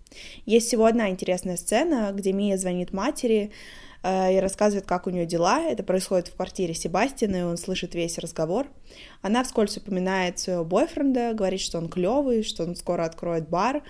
Есть 0.45 0.67
всего 0.67 0.85
одна 0.85 1.09
интересная 1.09 1.55
сцена, 1.55 2.11
где 2.13 2.33
Мия 2.33 2.57
звонит 2.57 2.91
матери 2.91 3.51
и 4.05 4.39
рассказывает, 4.39 4.85
как 4.85 5.07
у 5.07 5.09
нее 5.09 5.25
дела. 5.25 5.61
Это 5.61 5.81
происходит 5.81 6.27
в 6.27 6.35
квартире 6.35 6.75
Себастьяна, 6.75 7.37
и 7.37 7.41
он 7.41 7.57
слышит 7.57 7.95
весь 7.95 8.19
разговор. 8.19 8.67
Она 9.21 9.43
вскользь 9.43 9.77
упоминает 9.77 10.37
своего 10.37 10.63
бойфренда, 10.63 11.33
говорит, 11.33 11.61
что 11.61 11.79
он 11.79 11.89
клевый, 11.89 12.43
что 12.43 12.63
он 12.63 12.75
скоро 12.75 13.03
откроет 13.05 13.49
бар, 13.49 13.81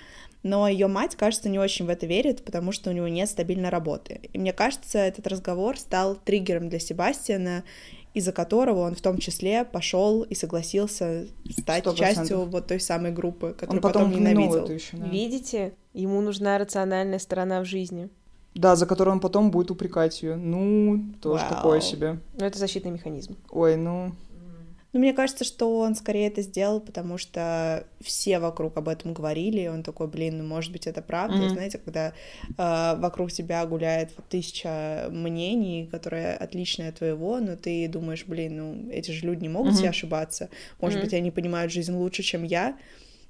но 0.44 0.68
ее 0.68 0.88
мать, 0.88 1.16
кажется, 1.16 1.50
не 1.50 1.58
очень 1.58 1.86
в 1.86 1.90
это 1.90 2.06
верит, 2.06 2.46
потому 2.46 2.72
что 2.72 2.92
у 2.92 2.94
него 2.94 3.08
нет 3.08 3.28
стабильной 3.28 3.70
работы. 3.70 4.22
И 4.32 4.38
мне 4.38 4.54
кажется, 4.54 5.00
этот 5.00 5.26
разговор 5.28 5.78
стал 5.78 6.16
триггером 6.16 6.70
для 6.70 6.80
Себастьяна, 6.80 7.64
из-за 8.14 8.32
которого 8.32 8.82
он 8.82 8.96
в 8.96 9.02
том 9.02 9.18
числе 9.18 9.66
пошел 9.66 10.22
и 10.22 10.36
согласился 10.36 11.26
стать 11.50 11.82
Сто 11.82 11.92
процентов. 11.92 11.98
частью 11.98 12.46
вот 12.46 12.68
той 12.68 12.80
самой 12.80 13.12
группы, 13.12 13.54
которую 13.54 13.78
Он 13.78 13.82
потом, 13.82 14.12
потом, 14.12 14.20
ненавидел. 14.22 14.64
это 14.66 14.74
еще, 14.74 14.96
да. 14.98 15.08
Видите? 15.08 15.74
Ему 15.94 16.22
нужна 16.22 16.58
рациональная 16.58 17.20
сторона 17.20 17.60
в 17.62 17.66
жизни. 17.66 18.10
Да, 18.56 18.76
за 18.76 18.86
которую 18.86 19.16
он 19.16 19.20
потом 19.20 19.52
будет 19.52 19.70
упрекать 19.70 20.24
ее. 20.24 20.36
Ну, 20.38 21.14
тоже 21.22 21.44
Вау. 21.44 21.56
такое 21.56 21.82
себе. 21.82 22.20
Но 22.40 22.46
это 22.46 22.58
защитный 22.58 22.92
механизм. 22.92 23.36
Ой, 23.52 23.76
ну... 23.76 24.12
Но 24.94 25.02
мне 25.02 25.12
кажется, 25.12 25.44
что 25.44 25.80
он 25.80 25.94
скорее 25.94 26.28
это 26.28 26.42
сделал, 26.42 26.80
потому 26.80 27.18
что 27.18 27.86
все 28.00 28.40
вокруг 28.40 28.78
об 28.78 28.88
этом 28.88 29.14
говорили, 29.14 29.60
и 29.60 29.68
он 29.68 29.84
такой, 29.84 30.08
блин, 30.08 30.38
ну, 30.38 30.46
может 30.46 30.72
быть, 30.72 30.88
это 30.88 31.02
правда. 31.02 31.36
И 31.36 31.48
Мгм. 31.48 31.50
знаете, 31.50 31.80
когда 31.80 32.14
э, 32.58 32.96
вокруг 32.98 33.30
тебя 33.30 33.66
гуляет 33.66 34.14
вот 34.16 34.26
тысяча 34.30 35.10
мнений, 35.12 35.90
которые 35.92 36.36
отличные 36.36 36.90
от 36.90 37.00
твоего, 37.00 37.42
но 37.42 37.58
ты 37.58 37.90
думаешь, 37.90 38.24
блин, 38.26 38.56
ну, 38.56 38.90
эти 38.90 39.12
же 39.12 39.26
люди 39.26 39.42
не 39.42 39.50
могут 39.50 39.74
все 39.76 39.90
ошибаться. 39.90 40.48
Может 40.80 41.00
Мгм. 41.00 41.06
быть, 41.08 41.14
они 41.14 41.30
понимают 41.30 41.74
жизнь 41.74 41.94
лучше, 41.94 42.24
чем 42.24 42.44
я. 42.44 42.78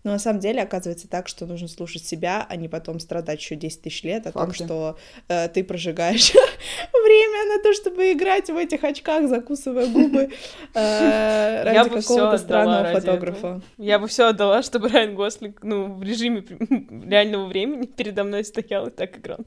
Но 0.05 0.11
на 0.11 0.19
самом 0.19 0.39
деле 0.39 0.61
оказывается 0.61 1.07
так, 1.07 1.27
что 1.27 1.47
нужно 1.47 1.67
слушать 1.67 2.05
себя, 2.05 2.45
а 2.47 2.55
не 2.55 2.69
потом 2.69 2.99
страдать 2.99 3.41
еще 3.41 3.55
10 3.55 3.81
тысяч 3.81 4.03
лет 4.03 4.27
о 4.27 4.31
том, 4.31 4.45
Факты. 4.45 4.63
что 4.63 4.97
э, 5.27 5.49
ты 5.49 5.63
прожигаешь 5.63 6.31
время 6.93 7.55
на 7.55 7.63
то, 7.63 7.73
чтобы 7.73 8.11
играть 8.11 8.47
в 8.47 8.55
этих 8.55 8.83
очках, 8.83 9.27
закусывая 9.27 9.87
губы 9.87 10.29
э, 10.75 11.63
ради 11.63 11.89
какого-то 11.89 12.37
странного 12.37 12.99
фотографа. 12.99 13.61
Я 13.79 13.97
бы 13.97 14.07
все 14.07 14.27
отдала, 14.27 14.61
чтобы 14.61 14.89
Райан 14.89 15.15
Гослинг, 15.15 15.63
ну, 15.63 15.95
в 15.95 16.03
режиме 16.03 16.45
реального 17.09 17.47
времени 17.47 17.87
передо 17.87 18.23
мной 18.23 18.45
стоял 18.45 18.85
и 18.85 18.91
так 18.91 19.17
играл. 19.17 19.39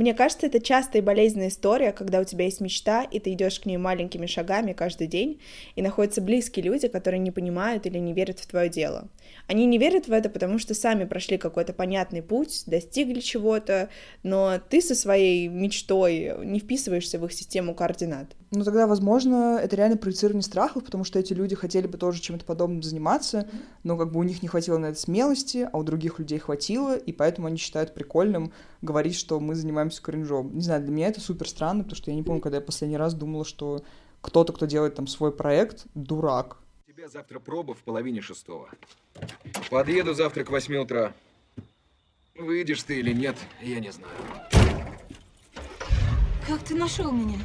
Мне 0.00 0.14
кажется, 0.14 0.46
это 0.46 0.60
частая 0.60 1.02
и 1.02 1.04
болезненная 1.04 1.48
история, 1.48 1.92
когда 1.92 2.20
у 2.20 2.24
тебя 2.24 2.46
есть 2.46 2.62
мечта, 2.62 3.02
и 3.02 3.20
ты 3.20 3.34
идешь 3.34 3.60
к 3.60 3.66
ней 3.66 3.76
маленькими 3.76 4.24
шагами 4.24 4.72
каждый 4.72 5.08
день, 5.08 5.42
и 5.76 5.82
находятся 5.82 6.22
близкие 6.22 6.64
люди, 6.64 6.88
которые 6.88 7.20
не 7.20 7.30
понимают 7.30 7.84
или 7.84 7.98
не 7.98 8.14
верят 8.14 8.38
в 8.38 8.46
твое 8.46 8.70
дело. 8.70 9.08
Они 9.46 9.66
не 9.66 9.76
верят 9.76 10.08
в 10.08 10.12
это, 10.12 10.30
потому 10.30 10.58
что 10.58 10.72
сами 10.72 11.04
прошли 11.04 11.36
какой-то 11.36 11.74
понятный 11.74 12.22
путь, 12.22 12.62
достигли 12.66 13.20
чего-то, 13.20 13.90
но 14.22 14.58
ты 14.70 14.80
со 14.80 14.94
своей 14.94 15.48
мечтой 15.48 16.32
не 16.46 16.60
вписываешься 16.60 17.18
в 17.18 17.26
их 17.26 17.34
систему 17.34 17.74
координат. 17.74 18.34
Ну, 18.52 18.64
тогда, 18.64 18.88
возможно, 18.88 19.60
это 19.62 19.76
реально 19.76 19.96
проецирование 19.96 20.42
страхов, 20.42 20.84
потому 20.84 21.04
что 21.04 21.18
эти 21.20 21.32
люди 21.32 21.54
хотели 21.54 21.86
бы 21.86 21.98
тоже 21.98 22.20
чем-то 22.20 22.44
подобным 22.44 22.82
заниматься, 22.82 23.48
но 23.84 23.96
как 23.96 24.10
бы 24.10 24.18
у 24.18 24.24
них 24.24 24.42
не 24.42 24.48
хватило 24.48 24.76
на 24.78 24.86
это 24.86 24.98
смелости, 24.98 25.68
а 25.70 25.78
у 25.78 25.84
других 25.84 26.18
людей 26.18 26.38
хватило, 26.38 26.96
и 26.96 27.12
поэтому 27.12 27.46
они 27.46 27.58
считают 27.58 27.94
прикольным 27.94 28.52
говорить, 28.82 29.14
что 29.14 29.38
мы 29.38 29.54
занимаемся 29.54 29.89
кринжом. 29.98 30.54
Не 30.54 30.60
знаю, 30.60 30.82
для 30.82 30.92
меня 30.92 31.08
это 31.08 31.20
супер 31.20 31.48
странно, 31.48 31.82
потому 31.82 31.96
что 31.96 32.10
я 32.10 32.16
не 32.16 32.22
помню, 32.22 32.40
когда 32.40 32.58
я 32.58 32.60
последний 32.62 32.96
раз 32.96 33.14
думала, 33.14 33.44
что 33.44 33.82
кто-то, 34.20 34.52
кто 34.52 34.66
делает 34.66 34.94
там 34.94 35.06
свой 35.06 35.32
проект, 35.32 35.86
дурак. 35.94 36.58
У 36.86 36.92
тебя 36.92 37.08
завтра 37.08 37.40
проба 37.40 37.74
в 37.74 37.78
половине 37.78 38.20
шестого. 38.20 38.68
Подъеду 39.70 40.14
завтра 40.14 40.44
к 40.44 40.50
восьми 40.50 40.76
утра. 40.76 41.14
Выйдешь 42.38 42.82
ты 42.82 43.00
или 43.00 43.12
нет, 43.12 43.36
я 43.60 43.80
не 43.80 43.90
знаю. 43.90 44.14
Как 46.46 46.62
ты 46.62 46.74
нашел 46.74 47.10
меня? 47.10 47.38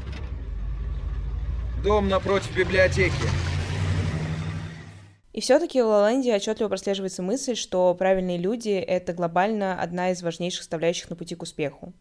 Дом 1.84 2.08
напротив 2.08 2.56
библиотеки. 2.56 3.14
И 5.36 5.42
все-таки 5.42 5.82
в 5.82 5.86
Лоланде 5.86 6.34
отчетливо 6.34 6.70
прослеживается 6.70 7.22
мысль, 7.22 7.56
что 7.56 7.94
правильные 7.94 8.38
люди— 8.38 8.70
это 8.88 9.12
глобально 9.12 9.78
одна 9.80 10.12
из 10.12 10.24
важнейших 10.24 10.62
составляющих 10.62 11.10
на 11.10 11.18
пути 11.18 11.36
к 11.36 11.42
успеху. 11.42 11.92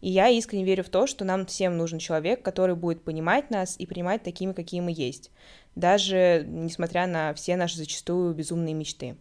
И 0.00 0.10
я 0.10 0.28
искренне 0.28 0.64
верю 0.64 0.84
в 0.84 0.88
то, 0.88 1.06
что 1.06 1.24
нам 1.24 1.46
всем 1.46 1.76
нужен 1.76 1.98
человек, 1.98 2.42
который 2.42 2.74
будет 2.74 3.04
понимать 3.04 3.50
нас 3.50 3.76
и 3.78 3.86
принимать 3.86 4.22
такими, 4.22 4.52
какие 4.52 4.80
мы 4.80 4.92
есть, 4.94 5.30
даже 5.74 6.44
несмотря 6.46 7.06
на 7.06 7.34
все 7.34 7.56
наши 7.56 7.76
зачастую 7.76 8.34
безумные 8.34 8.74
мечты. 8.74 9.16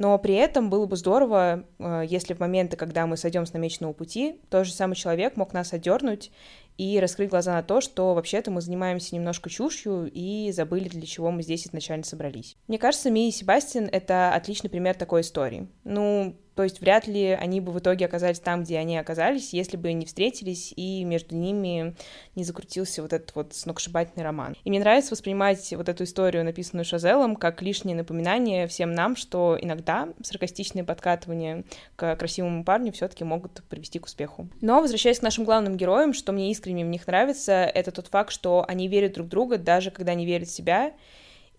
Но 0.00 0.18
при 0.18 0.34
этом 0.34 0.70
было 0.70 0.86
бы 0.86 0.96
здорово, 0.96 1.66
э, 1.78 2.04
если 2.08 2.32
в 2.32 2.40
моменты, 2.40 2.78
когда 2.78 3.06
мы 3.06 3.18
сойдем 3.18 3.44
с 3.44 3.52
намеченного 3.52 3.92
пути, 3.92 4.40
тот 4.48 4.64
же 4.64 4.72
самый 4.72 4.94
человек 4.94 5.36
мог 5.36 5.52
нас 5.52 5.74
отдернуть 5.74 6.30
и 6.78 6.98
раскрыть 6.98 7.28
глаза 7.28 7.52
на 7.52 7.62
то, 7.62 7.82
что 7.82 8.14
вообще-то 8.14 8.50
мы 8.50 8.62
занимаемся 8.62 9.14
немножко 9.14 9.50
чушью 9.50 10.10
и 10.10 10.50
забыли, 10.52 10.88
для 10.88 11.06
чего 11.06 11.30
мы 11.30 11.42
здесь 11.42 11.66
изначально 11.66 12.04
собрались. 12.04 12.56
Мне 12.66 12.78
кажется, 12.78 13.10
Мия 13.10 13.28
и 13.28 13.30
Себастьян— 13.30 13.90
это 13.92 14.32
отличный 14.32 14.70
пример 14.70 14.94
такой 14.94 15.20
истории. 15.20 15.68
Ну, 15.84 16.34
то 16.60 16.64
есть 16.64 16.82
вряд 16.82 17.06
ли 17.06 17.28
они 17.28 17.58
бы 17.58 17.72
в 17.72 17.78
итоге 17.78 18.04
оказались 18.04 18.38
там, 18.38 18.64
где 18.64 18.76
они 18.76 18.98
оказались, 18.98 19.54
если 19.54 19.78
бы 19.78 19.94
не 19.94 20.04
встретились 20.04 20.74
и 20.76 21.04
между 21.04 21.34
ними 21.34 21.94
не 22.34 22.44
закрутился 22.44 23.00
вот 23.00 23.14
этот 23.14 23.34
вот 23.34 23.54
сногсшибательный 23.54 24.22
роман. 24.22 24.54
И 24.62 24.68
мне 24.68 24.78
нравится 24.78 25.12
воспринимать 25.12 25.72
вот 25.72 25.88
эту 25.88 26.04
историю, 26.04 26.44
написанную 26.44 26.84
Шазелом, 26.84 27.36
как 27.36 27.62
лишнее 27.62 27.96
напоминание 27.96 28.66
всем 28.66 28.92
нам, 28.92 29.16
что 29.16 29.56
иногда 29.58 30.10
саркастичные 30.22 30.84
подкатывания 30.84 31.64
к 31.96 32.14
красивому 32.16 32.62
парню 32.62 32.92
все 32.92 33.08
таки 33.08 33.24
могут 33.24 33.62
привести 33.70 33.98
к 33.98 34.04
успеху. 34.04 34.50
Но, 34.60 34.82
возвращаясь 34.82 35.20
к 35.20 35.22
нашим 35.22 35.44
главным 35.44 35.78
героям, 35.78 36.12
что 36.12 36.32
мне 36.32 36.50
искренне 36.50 36.84
в 36.84 36.88
них 36.88 37.06
нравится, 37.06 37.52
это 37.54 37.90
тот 37.90 38.08
факт, 38.08 38.32
что 38.32 38.66
они 38.68 38.86
верят 38.86 39.14
друг 39.14 39.28
в 39.28 39.30
друга, 39.30 39.56
даже 39.56 39.90
когда 39.90 40.12
не 40.12 40.26
верят 40.26 40.48
в 40.48 40.52
себя, 40.52 40.92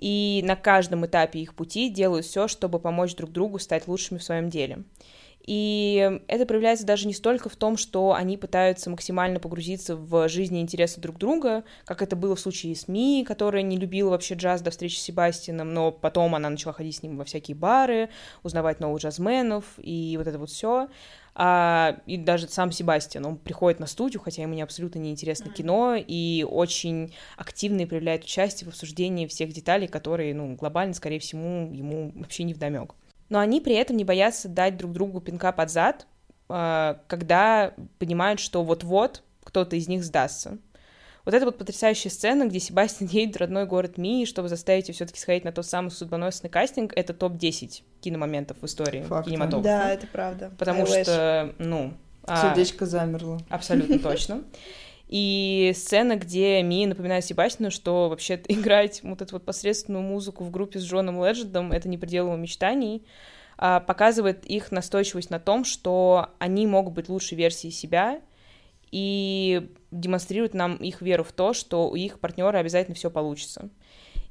и 0.01 0.41
на 0.43 0.55
каждом 0.55 1.05
этапе 1.05 1.39
их 1.39 1.55
пути 1.55 1.89
делают 1.89 2.25
все, 2.25 2.48
чтобы 2.48 2.79
помочь 2.79 3.15
друг 3.15 3.31
другу 3.31 3.60
стать 3.60 3.88
лучшими 3.88 4.17
в 4.17 4.24
своем 4.24 4.50
деле. 4.50 4.84
И 5.45 6.19
это 6.27 6.45
проявляется 6.45 6.86
даже 6.86 7.07
не 7.07 7.13
столько 7.13 7.50
в 7.50 7.55
том, 7.55 7.77
что 7.77 8.13
они 8.13 8.38
пытаются 8.38 8.89
максимально 8.89 9.39
погрузиться 9.39 9.95
в 9.95 10.27
жизнь 10.29 10.55
и 10.57 10.62
интересы 10.62 11.01
друг 11.01 11.17
друга, 11.17 11.63
как 11.86 12.01
это 12.01 12.15
было 12.15 12.36
в 12.36 12.39
случае 12.39 12.75
с 12.75 12.88
Ми, 12.88 13.25
которая 13.27 13.63
не 13.63 13.77
любила 13.77 14.12
вообще 14.12 14.36
джаз 14.36 14.62
до 14.62 14.71
встречи 14.71 14.98
с 14.98 15.01
Себастьяном, 15.01 15.74
но 15.74 15.91
потом 15.91 16.36
она 16.36 16.50
начала 16.50 16.74
ходить 16.74 16.98
с 16.98 17.03
ним 17.03 17.17
во 17.17 17.25
всякие 17.25 17.55
бары, 17.55 18.10
узнавать 18.43 18.79
новых 18.79 19.01
джазменов 19.01 19.65
и 19.77 20.15
вот 20.17 20.27
это 20.27 20.38
вот 20.38 20.50
все. 20.50 20.89
А, 21.33 21.98
и 22.05 22.17
даже 22.17 22.48
сам 22.50 22.71
Себастьян, 22.71 23.25
он 23.25 23.38
приходит 23.38 23.79
на 23.79 23.88
студию, 23.88 24.21
хотя 24.21 24.41
ему 24.41 24.53
не 24.53 24.62
абсолютно 24.62 25.00
не 25.00 25.12
интересно 25.12 25.50
кино, 25.50 25.95
и 25.95 26.45
очень 26.48 27.13
активно 27.38 27.88
проявляет 27.88 28.25
участие 28.25 28.69
в 28.69 28.74
обсуждении 28.74 29.27
всех 29.27 29.53
деталей, 29.53 29.88
которые, 29.88 30.36
ну, 30.36 30.55
глобально, 30.55 30.93
скорее 30.93 31.19
всего, 31.19 31.41
ему 31.41 32.12
вообще 32.15 32.43
не 32.43 32.53
вдомек. 32.53 32.95
Но 33.31 33.39
они 33.39 33.61
при 33.61 33.75
этом 33.75 33.95
не 33.95 34.03
боятся 34.03 34.50
дать 34.50 34.75
друг 34.75 34.91
другу 34.91 35.21
пинка 35.21 35.53
под 35.53 35.71
зад, 35.71 36.05
а, 36.50 37.00
когда 37.07 37.73
понимают, 37.97 38.41
что 38.41 38.61
вот-вот 38.61 39.23
кто-то 39.45 39.77
из 39.77 39.88
них 39.88 40.03
сдастся. 40.03 40.57
Вот 41.23 41.33
это 41.33 41.45
вот 41.45 41.57
потрясающая 41.57 42.11
сцена, 42.11 42.45
где 42.45 42.59
Себастьян 42.59 43.09
едет 43.11 43.38
в 43.38 43.39
родной 43.39 43.65
город 43.65 43.97
Мии, 43.97 44.25
чтобы 44.25 44.50
заставить 44.50 44.89
ее 44.89 44.95
все-таки 44.95 45.17
сходить 45.17 45.45
на 45.45 45.53
тот 45.53 45.65
самый 45.65 45.91
судьбоносный 45.91 46.50
кастинг, 46.50 46.91
это 46.93 47.13
топ-10 47.13 47.83
киномоментов 48.01 48.57
в 48.59 48.65
истории 48.65 49.03
Факт, 49.03 49.27
да. 49.27 49.31
кинематографа. 49.31 49.77
Да, 49.77 49.93
это 49.93 50.07
правда. 50.07 50.51
Потому 50.59 50.83
I 50.83 50.89
wish. 50.89 51.03
что, 51.03 51.55
ну... 51.57 51.93
а, 52.25 52.50
Сердечко 52.50 52.85
замерло. 52.85 53.39
Абсолютно 53.47 53.97
точно. 54.03 54.43
И 55.12 55.74
сцена, 55.75 56.15
где 56.15 56.63
Ми 56.63 56.88
напоминает 56.88 57.25
Себастину, 57.25 57.70
что 57.70 58.08
вообще 58.08 58.41
играть 58.48 59.01
вот 59.03 59.22
эту 59.22 59.36
вот 59.36 59.46
посредственную 59.46 60.03
музыку 60.03 60.46
в 60.46 60.51
группе 60.51 60.80
с 60.80 60.84
Джоном 60.84 61.24
Леджендом— 61.24 61.72
это 61.74 61.89
не 61.89 61.98
предел 61.98 62.27
его 62.27 62.38
мечтаний, 62.38 63.06
а, 63.58 63.82
показывает 63.82 64.46
их 64.46 64.72
настойчивость 64.72 65.30
на 65.30 65.39
том, 65.39 65.65
что 65.65 66.30
они 66.39 66.65
могут 66.65 66.94
быть 66.94 67.10
лучшей 67.10 67.38
версией 67.38 67.74
себя, 67.74 68.22
и 68.89 69.70
демонстрирует 69.91 70.53
нам 70.53 70.77
их 70.77 71.01
веру 71.01 71.25
в 71.25 71.34
то, 71.34 71.51
что 71.53 71.89
у 71.89 71.96
их 71.96 72.22
партнера 72.22 72.58
обязательно 72.58 72.96
все 72.96 73.12
получится. 73.12 73.70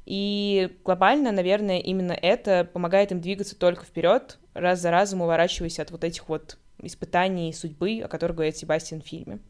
И 0.06 0.78
глобально, 0.82 1.30
наверное, 1.30 1.78
именно 1.78 2.12
это 2.12 2.64
помогает 2.64 3.12
им 3.12 3.20
двигаться 3.20 3.54
только 3.54 3.84
вперед, 3.84 4.38
раз 4.54 4.80
за 4.80 4.90
разом 4.90 5.20
уворачиваясь 5.20 5.78
от 5.78 5.90
вот 5.90 6.04
этих 6.04 6.28
вот 6.30 6.56
испытаний 6.82 7.52
судьбы, 7.52 8.00
о 8.02 8.08
которых 8.08 8.36
говорит 8.36 8.56
Себастьян 8.56 9.02
в 9.02 9.06
фильме. 9.06 9.40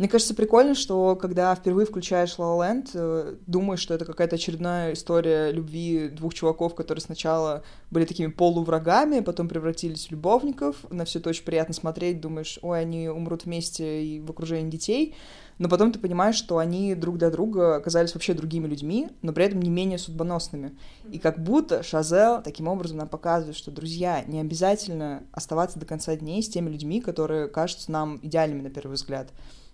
Мне 0.00 0.08
кажется, 0.08 0.34
прикольно, 0.34 0.74
что 0.74 1.14
когда 1.14 1.54
впервые 1.54 1.84
включаешь 1.84 2.36
La 2.38 2.56
La 2.56 2.82
Land, 2.96 3.38
думаешь, 3.46 3.80
что 3.80 3.92
это 3.92 4.06
какая-то 4.06 4.36
очередная 4.36 4.94
история 4.94 5.52
любви 5.52 6.08
двух 6.08 6.32
чуваков, 6.32 6.74
которые 6.74 7.02
сначала 7.02 7.64
были 7.90 8.06
такими 8.06 8.28
полуврагами, 8.28 9.20
потом 9.20 9.46
превратились 9.46 10.06
в 10.06 10.10
любовников. 10.10 10.76
На 10.88 11.04
все 11.04 11.18
это 11.18 11.28
очень 11.28 11.44
приятно 11.44 11.74
смотреть, 11.74 12.22
думаешь, 12.22 12.58
ой, 12.62 12.80
они 12.80 13.10
умрут 13.10 13.44
вместе 13.44 14.02
и 14.02 14.20
в 14.20 14.30
окружении 14.30 14.70
детей. 14.70 15.14
Но 15.58 15.68
потом 15.68 15.92
ты 15.92 15.98
понимаешь, 15.98 16.36
что 16.36 16.56
они 16.56 16.94
друг 16.94 17.18
для 17.18 17.28
друга 17.28 17.76
оказались 17.76 18.14
вообще 18.14 18.32
другими 18.32 18.66
людьми, 18.66 19.10
но 19.20 19.34
при 19.34 19.44
этом 19.44 19.60
не 19.60 19.68
менее 19.68 19.98
судьбоносными. 19.98 20.78
И 21.12 21.18
как 21.18 21.42
будто 21.42 21.82
Шазел 21.82 22.40
таким 22.42 22.68
образом 22.68 22.96
нам 22.96 23.08
показывает, 23.08 23.54
что, 23.54 23.70
друзья, 23.70 24.24
не 24.26 24.40
обязательно 24.40 25.24
оставаться 25.30 25.78
до 25.78 25.84
конца 25.84 26.16
дней 26.16 26.42
с 26.42 26.48
теми 26.48 26.70
людьми, 26.70 27.02
которые 27.02 27.48
кажутся 27.48 27.92
нам 27.92 28.18
идеальными 28.22 28.62
на 28.62 28.70
первый 28.70 28.94
взгляд 28.94 29.28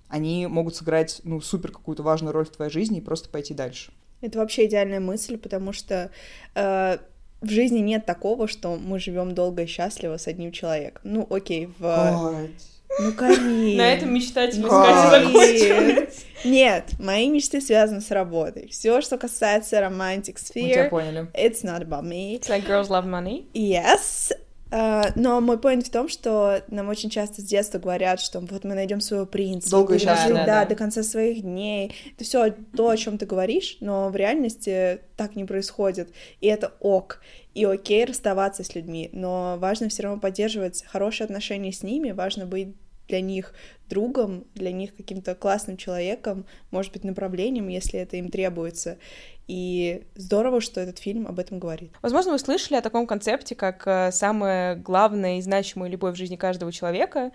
они 0.09 0.47
могут 0.47 0.77
сыграть, 0.77 1.21
ну, 1.25 1.41
супер 1.41 1.73
какую-то 1.73 2.03
важную 2.03 2.33
роль 2.33 2.47
в 2.47 2.51
твоей 2.51 2.71
жизни 2.71 2.99
и 2.99 3.03
просто 3.03 3.29
пойти 3.29 3.55
дальше. 3.55 3.93
Это 4.21 4.39
вообще 4.39 4.67
идеальная 4.67 5.01
мысль, 5.01 5.37
потому 5.37 5.73
что 5.73 6.11
э, 6.55 6.99
в 7.41 7.49
жизни 7.49 7.81
нет 7.81 8.07
такого, 8.07 8.49
что 8.49 8.77
мы 8.77 8.99
живем 8.99 9.35
долго 9.35 9.63
и 9.63 9.67
счастливо 9.67 10.17
с 10.17 10.27
одним 10.27 10.53
человеком. 10.53 11.03
Ну, 11.05 11.27
окей, 11.29 11.67
в... 11.79 11.83
God. 11.83 12.51
Ну, 12.99 13.13
Карин. 13.13 13.77
На 13.77 13.93
этом 13.93 14.15
мечтательность 14.15 14.71
Катя 14.71 15.11
закончилась. 15.11 16.25
Нет, 16.45 16.93
мои 16.99 17.29
мечты 17.29 17.61
связаны 17.61 18.01
с 18.01 18.11
работой. 18.11 18.69
Все, 18.69 19.01
что 19.01 19.19
касается 19.19 19.81
романтик 19.81 20.39
sphere, 20.39 20.89
Мы 20.91 21.29
it's 21.35 21.63
not 21.63 21.83
about 21.83 22.05
me. 22.05 22.39
It's 22.39 22.49
like 22.49 22.67
girls 22.67 22.89
love 22.89 23.07
money. 23.07 23.47
Yes, 23.53 24.33
но 24.71 25.41
мой 25.41 25.57
point 25.57 25.85
в 25.85 25.91
том, 25.91 26.09
что 26.09 26.63
нам 26.69 26.89
очень 26.89 27.11
часто 27.11 27.41
с 27.41 27.45
детства 27.45 27.79
говорят, 27.79 28.21
что 28.21 28.41
вот 28.41 28.65
мы 28.65 28.75
найдем 28.75 29.01
своего 29.01 29.27
принца, 29.27 29.71
Долго 29.71 29.95
будем 29.95 30.09
жить, 30.09 30.35
Да, 30.35 30.45
да. 30.45 30.65
до 30.65 30.75
конца 30.75 31.03
своих 31.03 31.43
дней. 31.43 31.93
Это 32.15 32.25
все 32.25 32.55
то, 32.77 32.89
о 32.89 32.97
чем 32.97 33.19
ты 33.19 33.27
говоришь, 33.27 33.77
но 33.81 34.09
в 34.09 34.17
реальности 34.17 35.01
так 35.17 35.37
не 35.37 35.45
происходит. 35.45 36.13
И 36.41 36.47
это 36.49 36.73
ок. 36.81 37.21
И 37.55 37.65
окей 37.65 38.05
расставаться 38.05 38.65
с 38.65 38.75
людьми, 38.75 39.09
но 39.13 39.57
важно 39.59 39.89
все 39.89 40.03
равно 40.03 40.21
поддерживать 40.21 40.85
хорошие 40.87 41.25
отношения 41.25 41.73
с 41.73 41.83
ними, 41.83 42.11
важно 42.11 42.45
быть 42.45 42.75
для 43.09 43.21
них 43.21 43.55
другом, 43.89 44.45
для 44.55 44.73
них 44.73 44.95
каким-то 44.97 45.35
классным 45.35 45.77
человеком, 45.77 46.47
может 46.71 46.93
быть, 46.93 47.05
направлением, 47.05 47.69
если 47.69 48.01
это 48.01 48.17
им 48.17 48.31
требуется. 48.31 48.99
И 49.47 50.05
здорово, 50.17 50.61
что 50.61 50.81
этот 50.81 50.99
фильм 50.99 51.27
об 51.27 51.39
этом 51.39 51.59
говорит. 51.59 51.93
Возможно, 52.03 52.33
вы 52.33 52.39
слышали 52.39 52.77
о 52.77 52.83
таком 52.83 53.07
концепте, 53.07 53.55
как 53.55 53.87
э, 53.87 54.11
самая 54.11 54.75
главная 54.75 55.39
и 55.39 55.41
значимая 55.41 55.89
любовь 55.89 56.15
в 56.15 56.19
жизни 56.19 56.37
каждого 56.37 56.73
человека. 56.73 57.31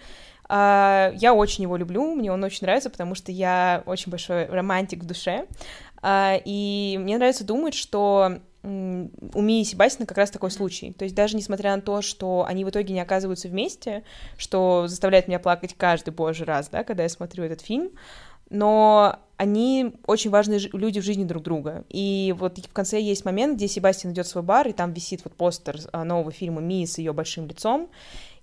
А, 0.50 1.14
Я 1.16 1.34
очень 1.34 1.64
его 1.64 1.78
люблю, 1.78 2.14
мне 2.14 2.32
он 2.32 2.44
очень 2.44 2.66
нравится, 2.66 2.90
потому 2.90 3.16
что 3.16 3.32
я 3.32 3.84
очень 3.86 4.12
большой 4.12 4.46
романтик 4.48 5.04
в 5.04 5.08
душе. 5.08 5.48
А, 6.02 6.38
И 6.44 6.98
мне 7.00 7.18
нравится 7.18 7.46
думать, 7.46 7.74
что 7.74 8.40
у 8.64 9.42
Мии 9.42 9.62
и 9.62 9.66
Себастьяна 9.66 10.06
как 10.06 10.18
раз 10.18 10.30
такой 10.30 10.52
случай. 10.52 10.94
То 10.94 11.04
есть 11.04 11.16
даже 11.16 11.36
несмотря 11.36 11.76
на 11.76 11.82
то, 11.82 12.02
что 12.02 12.46
они 12.48 12.64
в 12.64 12.70
итоге 12.70 12.94
не 12.94 13.00
оказываются 13.00 13.48
вместе, 13.48 14.04
что 14.38 14.86
заставляет 14.88 15.28
меня 15.28 15.40
плакать 15.40 15.74
каждый 15.76 16.12
божий 16.12 16.46
раз, 16.46 16.70
да, 16.70 16.84
когда 16.84 17.04
я 17.04 17.10
смотрю 17.10 17.44
этот 17.44 17.62
фильм, 17.62 17.92
но 18.52 19.18
они 19.38 19.94
очень 20.06 20.30
важные 20.30 20.60
люди 20.74 21.00
в 21.00 21.04
жизни 21.04 21.24
друг 21.24 21.42
друга. 21.42 21.86
И 21.90 22.36
вот 22.38 22.60
в 22.60 22.74
конце 22.74 23.02
есть 23.02 23.26
момент, 23.26 23.56
где 23.56 23.68
Себастьян 23.68 24.14
идет 24.14 24.28
в 24.28 24.30
свой 24.30 24.44
бар, 24.44 24.68
и 24.68 24.74
там 24.74 24.94
висит 24.94 25.22
вот 25.24 25.34
постер 25.34 25.78
а, 25.92 26.04
нового 26.04 26.32
фильма 26.32 26.62
Мии 26.62 26.86
с 26.86 26.98
ее 26.98 27.14
большим 27.14 27.48
лицом. 27.48 27.90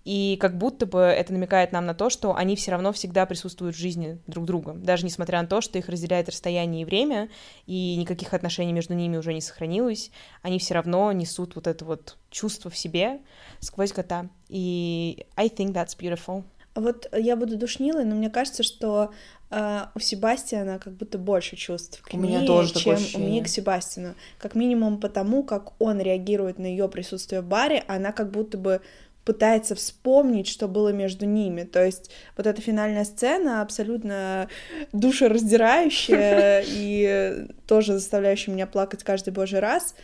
И 0.09 0.39
как 0.41 0.57
будто 0.57 0.87
бы 0.87 1.01
это 1.01 1.35
намекает 1.35 1.71
нам 1.71 1.85
на 1.85 1.93
то, 1.93 2.09
что 2.09 2.35
они 2.35 2.57
все 2.57 2.71
равно 2.71 2.95
всегда 2.95 3.27
присутствуют 3.27 3.77
в 3.77 3.79
жизни 3.79 4.19
друг 4.27 4.47
друга, 4.47 4.73
даже 4.73 5.05
несмотря 5.05 5.43
на 5.43 5.47
то, 5.47 5.61
что 5.61 5.77
их 5.77 5.91
разделяет 5.91 6.31
расстояние 6.31 6.81
и 6.81 6.85
время, 6.87 7.29
и 7.67 7.95
никаких 7.95 8.33
отношений 8.33 8.73
между 8.73 8.95
ними 8.95 9.19
уже 9.19 9.35
не 9.35 9.43
сохранилось, 9.43 10.11
они 10.41 10.59
все 10.61 10.73
равно 10.73 11.13
несут 11.13 11.57
вот 11.57 11.67
это 11.67 11.85
вот 11.85 12.17
чувство 12.31 12.71
в 12.71 12.79
себе 12.79 13.19
сквозь 13.61 13.93
кота. 13.93 14.31
И 14.49 15.27
I 15.37 15.49
think 15.49 15.75
that's 15.75 15.95
beautiful. 15.95 16.43
Вот 16.75 17.07
я 17.13 17.37
буду 17.37 17.59
душнилой, 17.59 18.07
но 18.07 18.15
мне 18.15 18.31
кажется, 18.31 18.63
что 18.63 19.13
э, 19.51 19.81
у 19.95 19.99
Себастьяна 19.99 20.79
как 20.79 20.95
будто 20.95 21.19
больше 21.19 21.57
чувств 21.57 22.01
к 22.01 22.15
У 22.15 22.17
меня 22.17 22.41
Мии, 22.41 22.47
тоже 22.47 22.73
чем 22.73 22.99
у. 23.15 23.19
Мии 23.19 23.43
к 23.43 23.49
Себастьяну. 23.49 24.15
Как 24.39 24.55
минимум 24.55 25.01
потому, 25.01 25.43
как 25.43 25.79
он 25.83 26.01
реагирует 26.01 26.59
на 26.59 26.67
ее 26.67 26.89
присутствие 26.89 27.43
в 27.43 27.47
баре, 27.47 27.85
она 27.89 28.13
как 28.13 28.31
будто 28.31 28.57
бы 28.57 28.81
пытается 29.29 29.75
вспомнить, 29.75 30.49
что 30.49 30.69
было 30.69 30.89
между 30.89 31.27
ними. 31.27 31.65
То 31.65 31.85
есть 31.85 32.11
вот 32.35 32.47
эта 32.47 32.63
финальная 32.63 33.05
сцена 33.05 33.61
абсолютно 33.61 34.49
душераздирающая 34.95 36.65
и 36.67 37.47
тоже 37.67 37.93
заставляющая 37.93 38.55
меня 38.55 38.67
плакать 38.67 39.05
каждый 39.05 39.35
божий 39.35 39.61
раз, 39.61 39.95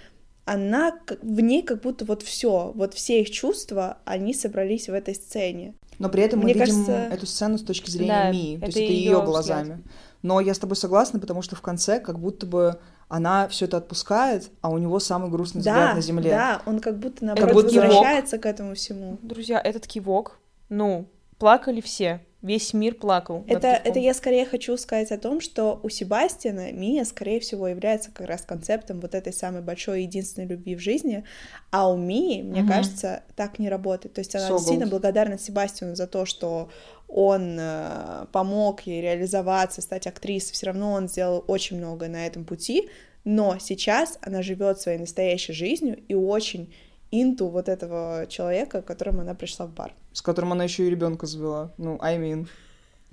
она 0.44 0.92
в 1.22 1.40
ней 1.40 1.62
как 1.62 1.80
будто 1.80 2.04
вот 2.04 2.22
все, 2.22 2.72
вот 2.74 2.92
все 2.92 3.22
их 3.22 3.30
чувства, 3.30 3.96
они 4.04 4.34
собрались 4.34 4.90
в 4.90 4.92
этой 4.92 5.14
сцене. 5.14 5.72
Но 5.98 6.10
при 6.10 6.22
этом 6.22 6.40
мы 6.40 6.44
Мне 6.44 6.52
видим 6.52 6.84
кажется- 6.84 7.08
эту 7.10 7.24
сцену 7.24 7.56
с 7.56 7.62
точки 7.62 7.88
зрения 7.88 8.12
Да, 8.12 8.30
Мии, 8.30 8.58
то 8.58 8.66
есть 8.66 8.76
это 8.76 8.92
ее 8.92 9.22
глазами. 9.22 9.82
Но 10.20 10.38
я 10.38 10.52
с 10.52 10.58
тобой 10.58 10.76
согласна, 10.76 11.18
потому 11.18 11.40
что 11.40 11.56
в 11.56 11.62
конце 11.62 11.98
как 11.98 12.18
будто 12.18 12.44
бы 12.44 12.78
она 13.08 13.48
все 13.48 13.66
это 13.66 13.76
отпускает, 13.78 14.50
а 14.60 14.70
у 14.70 14.78
него 14.78 14.98
самый 14.98 15.30
грустный 15.30 15.60
взгляд 15.60 15.90
Да, 15.90 15.94
на 15.94 16.00
земле. 16.00 16.30
да, 16.30 16.62
он 16.66 16.80
как 16.80 16.98
будто 16.98 17.24
наоборот 17.24 17.52
будто 17.54 17.68
кивок. 17.70 17.86
возвращается 17.88 18.38
к 18.38 18.46
этому 18.46 18.74
всему. 18.74 19.18
Друзья, 19.22 19.60
этот 19.60 19.86
кивок, 19.86 20.38
ну, 20.68 21.06
плакали 21.38 21.80
все. 21.80 22.20
Весь 22.42 22.74
мир 22.74 22.94
плакал. 22.94 23.42
Это, 23.48 23.68
это 23.68 23.98
я 23.98 24.12
скорее 24.12 24.44
хочу 24.44 24.76
сказать 24.76 25.10
о 25.12 25.16
том, 25.16 25.40
что 25.40 25.80
у 25.82 25.88
Себастьяна 25.88 26.72
Мия, 26.72 27.04
скорее 27.04 27.40
всего, 27.40 27.66
является 27.68 28.10
как 28.10 28.26
раз 28.26 28.42
концептом 28.42 29.00
вот 29.00 29.14
этой 29.14 29.32
самой 29.32 29.62
большой 29.62 30.00
и 30.00 30.02
единственной 30.02 30.46
любви 30.46 30.76
в 30.76 30.78
жизни, 30.78 31.24
а 31.70 31.90
у 31.90 31.96
Мии, 31.96 32.42
мне 32.42 32.60
Мгм. 32.60 32.68
кажется, 32.68 33.22
так 33.34 33.58
не 33.58 33.70
работает. 33.70 34.12
То 34.14 34.18
есть 34.18 34.34
она 34.36 34.50
So 34.50 34.56
действительно 34.58 34.88
благодарна 34.90 35.38
Себастьяну 35.38 35.96
за 35.96 36.06
то, 36.06 36.26
что 36.26 36.68
он 37.08 37.56
э, 37.58 38.26
помог 38.32 38.82
ей 38.82 39.00
реализоваться, 39.00 39.82
стать 39.82 40.06
актрисой, 40.06 40.52
все 40.52 40.66
равно 40.66 40.92
он 40.92 41.08
сделал 41.08 41.44
очень 41.46 41.78
многое 41.78 42.08
на 42.08 42.26
этом 42.26 42.44
пути, 42.44 42.88
но 43.24 43.58
сейчас 43.58 44.18
она 44.20 44.42
живет 44.42 44.80
своей 44.80 44.98
настоящей 44.98 45.52
жизнью 45.52 46.02
и 46.08 46.14
очень 46.14 46.72
инту 47.10 47.48
вот 47.48 47.68
этого 47.68 48.26
человека, 48.28 48.82
к 48.82 48.86
которому 48.86 49.20
она 49.20 49.34
пришла 49.34 49.66
в 49.66 49.72
бар. 49.72 49.94
С 50.12 50.22
которым 50.22 50.52
она 50.52 50.64
еще 50.64 50.86
и 50.86 50.90
ребенка 50.90 51.26
завела. 51.26 51.72
Ну, 51.78 51.98
I 52.00 52.18
mean. 52.18 52.48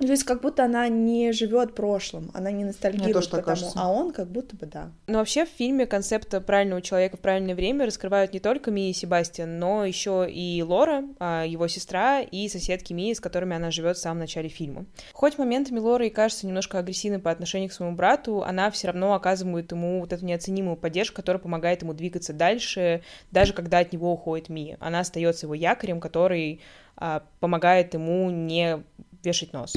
Ну, 0.02 0.08
То 0.08 0.14
есть 0.14 0.24
как 0.24 0.42
будто 0.42 0.66
она 0.66 0.88
не 0.90 1.32
живет 1.32 1.76
прошлым, 1.76 2.32
она 2.34 2.50
не 2.50 2.64
ностальгирует 2.64 3.14
тоже 3.14 3.30
по 3.30 3.36
тому, 3.38 3.46
кажется. 3.46 3.74
а 3.76 3.92
он 3.92 4.12
как 4.12 4.28
будто 4.28 4.56
бы 4.56 4.66
да. 4.66 4.92
Но 5.06 5.20
вообще 5.20 5.46
в 5.46 5.50
фильме 5.50 5.86
концепт 5.86 6.34
правильного 6.44 6.82
человека 6.82 7.18
в 7.18 7.20
правильное 7.20 7.54
время 7.54 7.86
раскрывают 7.86 8.34
не 8.34 8.40
только 8.40 8.72
Мия 8.72 8.90
и 8.90 8.94
Себастьян, 8.94 9.60
но 9.60 9.86
еще 9.86 10.28
и 10.28 10.64
Лора, 10.64 11.04
а, 11.20 11.46
его 11.46 11.68
сестра, 11.68 12.22
и 12.22 12.50
соседки 12.50 12.94
Мии, 12.94 13.14
с 13.14 13.20
которыми 13.20 13.56
она 13.56 13.70
живет 13.70 13.96
в 13.96 14.02
самом 14.02 14.20
начале 14.22 14.50
фильма. 14.50 14.86
Хоть 15.14 15.38
моментами 15.38 15.78
Лора 15.78 16.08
и 16.08 16.10
кажется 16.10 16.48
немножко 16.48 16.80
агрессивной 16.80 17.20
по 17.20 17.30
отношению 17.30 17.70
к 17.70 17.74
своему 17.74 17.96
брату, 17.96 18.42
она 18.42 18.72
все 18.72 18.88
равно 18.88 19.14
оказывает 19.14 19.72
ему 19.72 20.00
вот 20.00 20.14
эту 20.14 20.26
неоценимую 20.26 20.78
поддержку, 20.78 21.18
которая 21.18 21.40
помогает 21.40 21.84
ему 21.84 21.94
двигаться 21.94 22.34
дальше, 22.34 23.04
даже 23.32 23.54
когда 23.54 23.78
от 23.78 23.94
него 23.94 24.12
уходит 24.12 24.50
Мия. 24.50 24.78
Она 24.80 25.02
остается 25.02 25.46
его 25.46 25.54
якорем, 25.54 26.00
который 26.00 26.60
а, 26.98 27.24
помогает 27.40 27.94
ему 27.94 28.30
не 28.32 28.84
вешать 29.24 29.54
нос. 29.54 29.74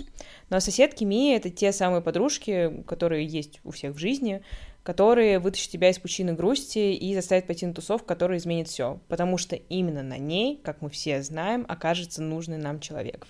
Ну 0.50 0.57
а 0.57 0.61
соседки 0.61 1.04
Мии— 1.04 1.35
это 1.37 1.50
те 1.50 1.72
самые 1.72 2.02
подружки, 2.02 2.83
которые 2.87 3.26
есть 3.26 3.61
у 3.64 3.70
всех 3.70 3.94
в 3.94 3.98
жизни, 3.98 4.42
которые 4.83 5.38
вытащат 5.38 5.70
тебя 5.70 5.90
из 5.90 5.98
пучины 5.98 6.35
грусти 6.35 6.94
и 6.94 7.14
заставят 7.14 7.46
пойти 7.46 7.66
на 7.66 7.74
тусовку, 7.74 8.07
которая 8.07 8.38
изменит 8.38 8.68
все. 8.68 9.00
Потому 9.09 9.38
что 9.38 9.57
именно 9.57 10.02
на 10.02 10.18
ней, 10.18 10.61
как 10.62 10.83
мы 10.83 10.90
все 10.90 11.22
знаем, 11.22 11.64
окажется 11.68 12.22
нужный 12.22 12.59
нам 12.59 12.80
человек. 12.80 13.26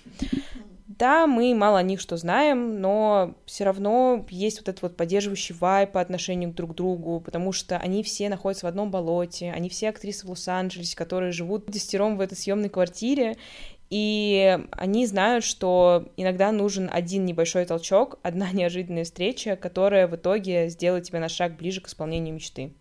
Да, 0.87 1.27
мы 1.27 1.55
мало 1.55 1.79
о 1.79 1.83
них 1.83 1.99
что 1.99 2.17
знаем, 2.19 2.81
но 2.81 3.35
все 3.47 3.65
равно 3.65 4.27
есть 4.29 4.59
вот 4.59 4.69
этот 4.69 4.83
вот 4.83 4.97
поддерживающий 4.97 5.55
вайп 5.55 5.93
по 5.93 6.01
отношению 6.01 6.53
друг 6.53 6.73
к 6.73 6.75
другу, 6.75 7.21
потому 7.21 7.53
что 7.53 7.79
они 7.79 8.03
все 8.03 8.29
находятся 8.29 8.67
в 8.67 8.69
одном 8.69 8.91
болоте, 8.91 9.51
они 9.51 9.71
все 9.71 9.89
актрисы 9.89 10.27
в 10.27 10.31
Лос-Анджелесе, 10.31 10.95
которые 10.95 11.33
живут 11.33 11.71
десятером 11.71 12.19
в 12.19 12.21
этой 12.21 12.37
съемной 12.37 12.69
квартире, 12.69 13.37
И 13.95 14.59
они 14.73 15.07
знают, 15.07 15.45
что 15.45 16.13
иногда 16.17 16.51
нужен 16.51 16.91
один 16.93 17.25
небольшой 17.25 17.65
толчок, 17.65 18.19
одна 18.25 18.51
неожиданная 18.53 19.05
встреча, 19.05 19.55
которая 19.55 20.09
в 20.09 20.17
итоге 20.17 20.69
сделает 20.69 21.05
тебя 21.05 21.21
на 21.21 21.29
шаг 21.29 21.57
ближе 21.57 21.81
к 21.81 21.87
исполнению 21.87 22.35
мечты. 22.35 22.75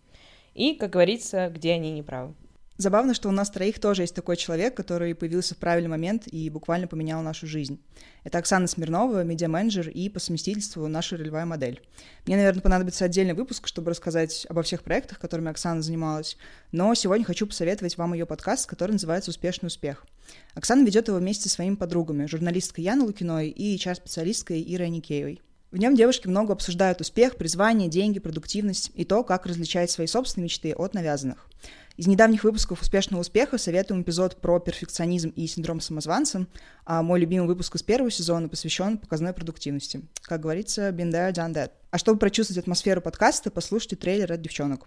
И, 0.54 0.74
как 0.74 0.90
говорится, 0.90 1.52
где 1.54 1.74
они 1.74 1.92
не 1.92 2.02
правы. 2.02 2.34
Забавно, 2.78 3.14
что 3.14 3.28
у 3.28 3.32
нас 3.32 3.48
троих 3.48 3.78
тоже 3.78 4.02
есть 4.02 4.16
такой 4.16 4.36
человек, 4.36 4.76
который 4.76 5.14
появился 5.14 5.54
в 5.54 5.58
правильный 5.58 5.88
момент 5.88 6.26
и 6.26 6.50
буквально 6.50 6.88
поменял 6.88 7.22
нашу 7.22 7.46
жизнь. 7.46 7.80
Это 8.24 8.38
Оксана 8.38 8.66
Смирнова, 8.66 9.22
медиа-менеджер 9.22 9.90
и 9.90 10.08
по 10.08 10.18
совместительству 10.18 10.88
наша 10.88 11.16
ролевая 11.16 11.46
модель. 11.46 11.80
Мне, 12.26 12.34
наверное, 12.34 12.60
понадобится 12.60 13.04
отдельный 13.04 13.34
выпуск, 13.34 13.68
чтобы 13.68 13.92
рассказать 13.92 14.48
обо 14.50 14.64
всех 14.64 14.82
проектах, 14.82 15.20
которыми 15.20 15.52
Оксана 15.52 15.80
занималась, 15.80 16.36
но 16.72 16.92
сегодня 16.94 17.24
хочу 17.24 17.46
посоветовать 17.46 17.96
вам 17.96 18.14
ее 18.14 18.26
подкаст, 18.26 18.66
который 18.66 18.90
называется 18.90 19.30
«Успешный 19.30 19.68
успех». 19.68 20.04
Оксана 20.54 20.84
ведет 20.84 21.08
его 21.08 21.18
вместе 21.18 21.48
со 21.48 21.54
своими 21.54 21.74
подругами, 21.74 22.26
журналисткой 22.26 22.84
Яной 22.84 23.06
Лукиной 23.06 23.48
и 23.48 23.76
HR-специалисткой 23.76 24.62
Ирой 24.66 24.90
Никеевой. 24.90 25.40
В 25.70 25.76
нем 25.76 25.96
девушки 25.96 26.28
много 26.28 26.52
обсуждают 26.52 27.00
успех, 27.00 27.36
призвание, 27.36 27.88
деньги, 27.88 28.20
продуктивность 28.20 28.92
и 28.94 29.04
то, 29.04 29.24
как 29.24 29.44
различать 29.44 29.90
свои 29.90 30.06
собственные 30.06 30.44
мечты 30.44 30.72
от 30.72 30.94
навязанных. 30.94 31.48
Из 31.96 32.06
недавних 32.06 32.44
выпусков 32.44 32.80
«Успешного 32.80 33.20
успеха» 33.20 33.58
советуем 33.58 34.02
эпизод 34.02 34.40
про 34.40 34.60
перфекционизм 34.60 35.30
и 35.30 35.46
синдром 35.46 35.80
самозванца, 35.80 36.46
а 36.84 37.02
мой 37.02 37.20
любимый 37.20 37.46
выпуск 37.46 37.74
из 37.74 37.82
первого 37.82 38.10
сезона 38.10 38.48
посвящен 38.48 38.98
показной 38.98 39.32
продуктивности. 39.32 40.02
Как 40.22 40.40
говорится, 40.40 40.90
been 40.90 41.10
there, 41.10 41.32
done 41.32 41.54
that. 41.54 41.70
А 41.90 41.98
чтобы 41.98 42.18
прочувствовать 42.18 42.62
атмосферу 42.62 43.00
подкаста, 43.00 43.50
послушайте 43.50 43.96
трейлер 43.96 44.32
от 44.32 44.42
девчонок. 44.42 44.86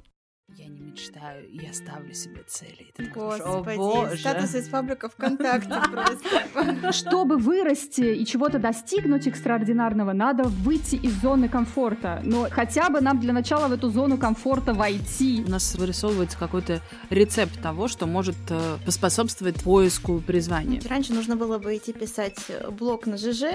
Я 0.56 0.68
не 0.68 0.87
мечтаю, 0.98 1.46
я 1.52 1.74
ставлю 1.74 2.14
себе 2.14 2.44
цели. 2.48 2.88
Ты 2.96 3.06
Господи, 3.06 3.78
о, 3.78 3.78
боже. 3.78 4.18
статус 4.18 4.56
из 4.56 4.68
паблика 4.68 5.10
ВКонтакте 5.10 5.70
просто. 5.92 6.92
Чтобы 6.92 7.38
вырасти 7.38 8.02
и 8.02 8.26
чего-то 8.26 8.58
достигнуть 8.58 9.28
экстраординарного, 9.28 10.14
надо 10.14 10.44
выйти 10.44 10.96
из 10.96 11.14
зоны 11.22 11.50
комфорта. 11.50 12.22
Но 12.24 12.48
хотя 12.50 12.90
бы 12.90 13.02
нам 13.02 13.20
для 13.20 13.34
начала 13.34 13.68
в 13.68 13.74
эту 13.74 13.90
зону 13.90 14.18
комфорта 14.18 14.74
войти. 14.74 15.44
У 15.46 15.52
нас 15.52 15.76
вырисовывается 15.76 16.38
какой-то 16.38 16.82
рецепт 17.10 17.62
того, 17.62 17.88
что 17.88 18.08
может 18.08 18.36
э, 18.50 18.78
поспособствовать 18.86 19.64
поиску 19.64 20.20
призвания. 20.20 20.82
Раньше 20.90 21.14
нужно 21.14 21.36
было 21.36 21.60
бы 21.60 21.78
идти 21.78 21.94
писать 21.94 22.40
э, 22.50 22.70
блог 22.72 23.06
на 23.06 23.18
ЖЖ, 23.18 23.44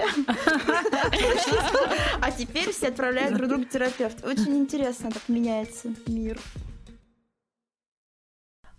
а 2.21 2.31
теперь 2.31 2.71
все 2.71 2.87
отправляют 2.87 3.35
друг 3.35 3.49
другу 3.49 3.65
терапевт. 3.65 4.25
Очень 4.25 4.57
интересно 4.57 5.11
так 5.11 5.23
меняется 5.27 5.89
мир. 6.07 6.39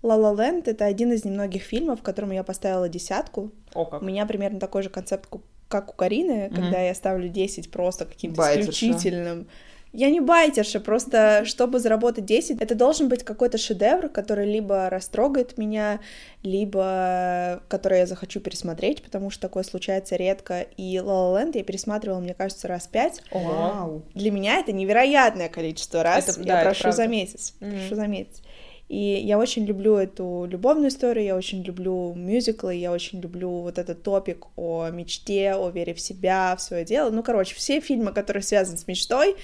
«Ла 0.05 0.17
Ла 0.17 0.35
Ленд»— 0.35 0.69
это 0.69 0.85
один 0.85 1.13
из 1.13 1.25
немногих 1.25 1.63
фильмов, 1.63 2.01
в 2.01 2.03
котором 2.03 2.31
я 2.31 2.43
поставила 2.45 2.91
десятку. 2.91 3.51
О, 3.73 3.87
как. 3.87 4.03
У 4.03 4.05
меня 4.05 4.27
примерно 4.27 4.61
такой 4.61 4.83
же 4.83 4.91
концепт, 4.91 5.31
как 5.69 5.91
у 5.91 5.93
Карины, 5.95 6.33
mm-hmm. 6.33 6.55
когда 6.55 6.79
я 6.79 6.95
ставлю 6.95 7.29
10 7.31 7.71
просто 7.71 8.05
каким-то 8.05 8.37
Байтерша. 8.37 8.71
исключительным. 8.71 9.49
Я 9.95 10.11
не 10.11 10.21
байтерша, 10.21 10.81
просто 10.81 11.45
чтобы 11.47 11.79
заработать 11.79 12.27
10, 12.27 12.61
это 12.61 12.75
должен 12.75 13.09
быть 13.09 13.23
какой-то 13.23 13.59
шедевр, 13.59 14.09
который 14.09 14.45
либо 14.45 14.91
растрогает 14.91 15.57
меня, 15.57 16.01
либо 16.43 17.63
который 17.69 18.01
я 18.01 18.07
захочу 18.07 18.41
пересмотреть, 18.41 19.05
потому 19.05 19.31
что 19.31 19.43
такое 19.43 19.63
случается 19.63 20.17
редко. 20.17 20.63
И 20.77 20.97
La 20.97 21.05
La 21.05 21.45
Land 21.45 21.53
я 21.55 21.63
пересматривала, 21.63 22.19
мне 22.19 22.35
кажется, 22.35 22.67
раз 22.67 22.89
пять. 22.89 23.23
Вау. 23.31 24.03
Для 24.15 24.33
меня 24.33 24.59
это 24.59 24.73
невероятное 24.73 25.49
количество 25.49 26.03
раз. 26.03 26.29
Это- 26.29 26.41
я 26.41 26.47
да, 26.47 26.61
это 26.61 26.71
прошу 26.71 26.83
правда. 26.83 26.97
за 26.97 27.07
месяц. 27.07 27.55
Мгм. 27.61 27.71
Прошу 27.71 27.95
за 27.95 28.07
месяц. 28.09 28.43
И 28.89 28.97
я 28.97 29.39
очень 29.39 29.65
люблю 29.65 29.97
эту 29.97 30.47
любовную 30.49 30.89
историю, 30.89 31.25
я 31.25 31.37
очень 31.37 31.63
люблю 31.63 32.13
мюзиклы, 32.15 32.75
я 32.75 32.93
очень 32.93 33.21
люблю 33.21 33.51
вот 33.61 33.79
этот 33.79 34.03
топик 34.03 34.47
о 34.57 34.89
мечте, 34.91 35.55
о 35.55 35.71
вере 35.71 35.95
в 35.95 36.01
себя, 36.01 36.55
в 36.57 36.61
свое 36.61 36.85
дело. 36.85 37.11
Ну, 37.11 37.23
короче, 37.23 37.55
все 37.55 37.81
фильмы, 37.81 38.13
которые 38.13 38.43
связаны 38.43 38.77
с 38.77 38.87
мечтой, 38.87 39.37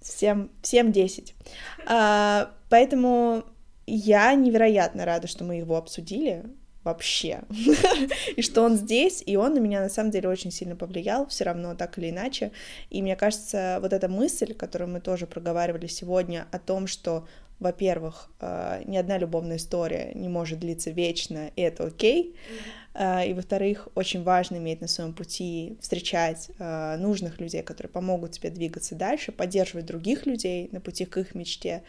всем, 0.00 0.50
всем 0.62 0.92
10. 0.92 1.34
А, 1.86 2.50
поэтому 2.70 3.44
я 3.86 4.32
невероятно 4.34 5.04
рада, 5.04 5.26
что 5.26 5.44
мы 5.44 5.56
его 5.56 5.76
обсудили 5.76 6.44
вообще. 6.84 7.40
и 8.36 8.42
что 8.42 8.62
он 8.62 8.76
здесь, 8.76 9.22
и 9.26 9.36
он 9.36 9.54
на 9.54 9.58
меня 9.58 9.80
на 9.80 9.88
самом 9.88 10.10
деле 10.10 10.28
очень 10.28 10.50
сильно 10.50 10.76
повлиял, 10.76 11.26
все 11.26 11.44
равно 11.44 11.74
так 11.74 11.98
или 11.98 12.10
иначе. 12.10 12.52
И 12.90 13.02
мне 13.02 13.16
кажется, 13.16 13.78
вот 13.82 13.92
эта 13.92 14.08
мысль, 14.08 14.54
которую 14.54 14.90
мы 14.90 15.00
тоже 15.00 15.26
проговаривали 15.26 15.86
сегодня, 15.86 16.46
о 16.52 16.58
том, 16.58 16.86
что 16.86 17.26
во-первых, 17.60 18.30
э, 18.40 18.82
ни 18.86 18.96
одна 18.96 19.18
любовная 19.18 19.56
история 19.56 20.12
не 20.14 20.28
может 20.28 20.60
длиться 20.60 20.90
вечно, 20.90 21.50
и 21.56 21.60
это 21.60 21.84
окей. 21.84 22.36
Э, 22.94 23.28
И, 23.28 23.34
во-вторых, 23.34 23.88
очень 23.94 24.22
важно 24.22 24.56
иметь 24.56 24.80
на 24.80 24.88
своем 24.88 25.12
пути 25.12 25.76
встречать 25.80 26.50
э, 26.58 26.96
нужных 26.98 27.40
людей, 27.40 27.62
которые 27.62 27.90
помогут 27.90 28.32
тебе 28.32 28.50
двигаться 28.50 28.94
дальше, 28.94 29.32
поддерживать 29.32 29.86
других 29.86 30.26
людей 30.26 30.68
на 30.72 30.80
пути 30.80 31.04
к 31.04 31.16
их 31.18 31.34
мечте. 31.34 31.82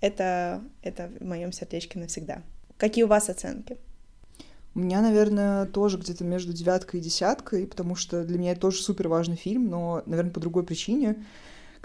Это, 0.00 0.62
это 0.82 1.10
в 1.20 1.24
моем 1.24 1.52
сердечке 1.52 1.98
навсегда. 1.98 2.42
Какие 2.76 3.04
у 3.04 3.08
вас 3.08 3.30
оценки? 3.30 3.76
У 4.74 4.80
меня, 4.80 5.00
наверное, 5.00 5.64
тоже 5.64 5.96
где-то 5.96 6.22
между 6.24 6.52
девяткой 6.52 7.00
и 7.00 7.02
десяткой, 7.02 7.66
потому 7.66 7.94
что 7.94 8.24
для 8.24 8.38
меня 8.38 8.52
это 8.52 8.60
тоже 8.60 8.82
супер 8.82 9.08
важный 9.08 9.36
фильм, 9.36 9.70
но, 9.70 10.02
наверное, 10.04 10.32
по 10.32 10.40
другой 10.40 10.64
причине. 10.64 11.24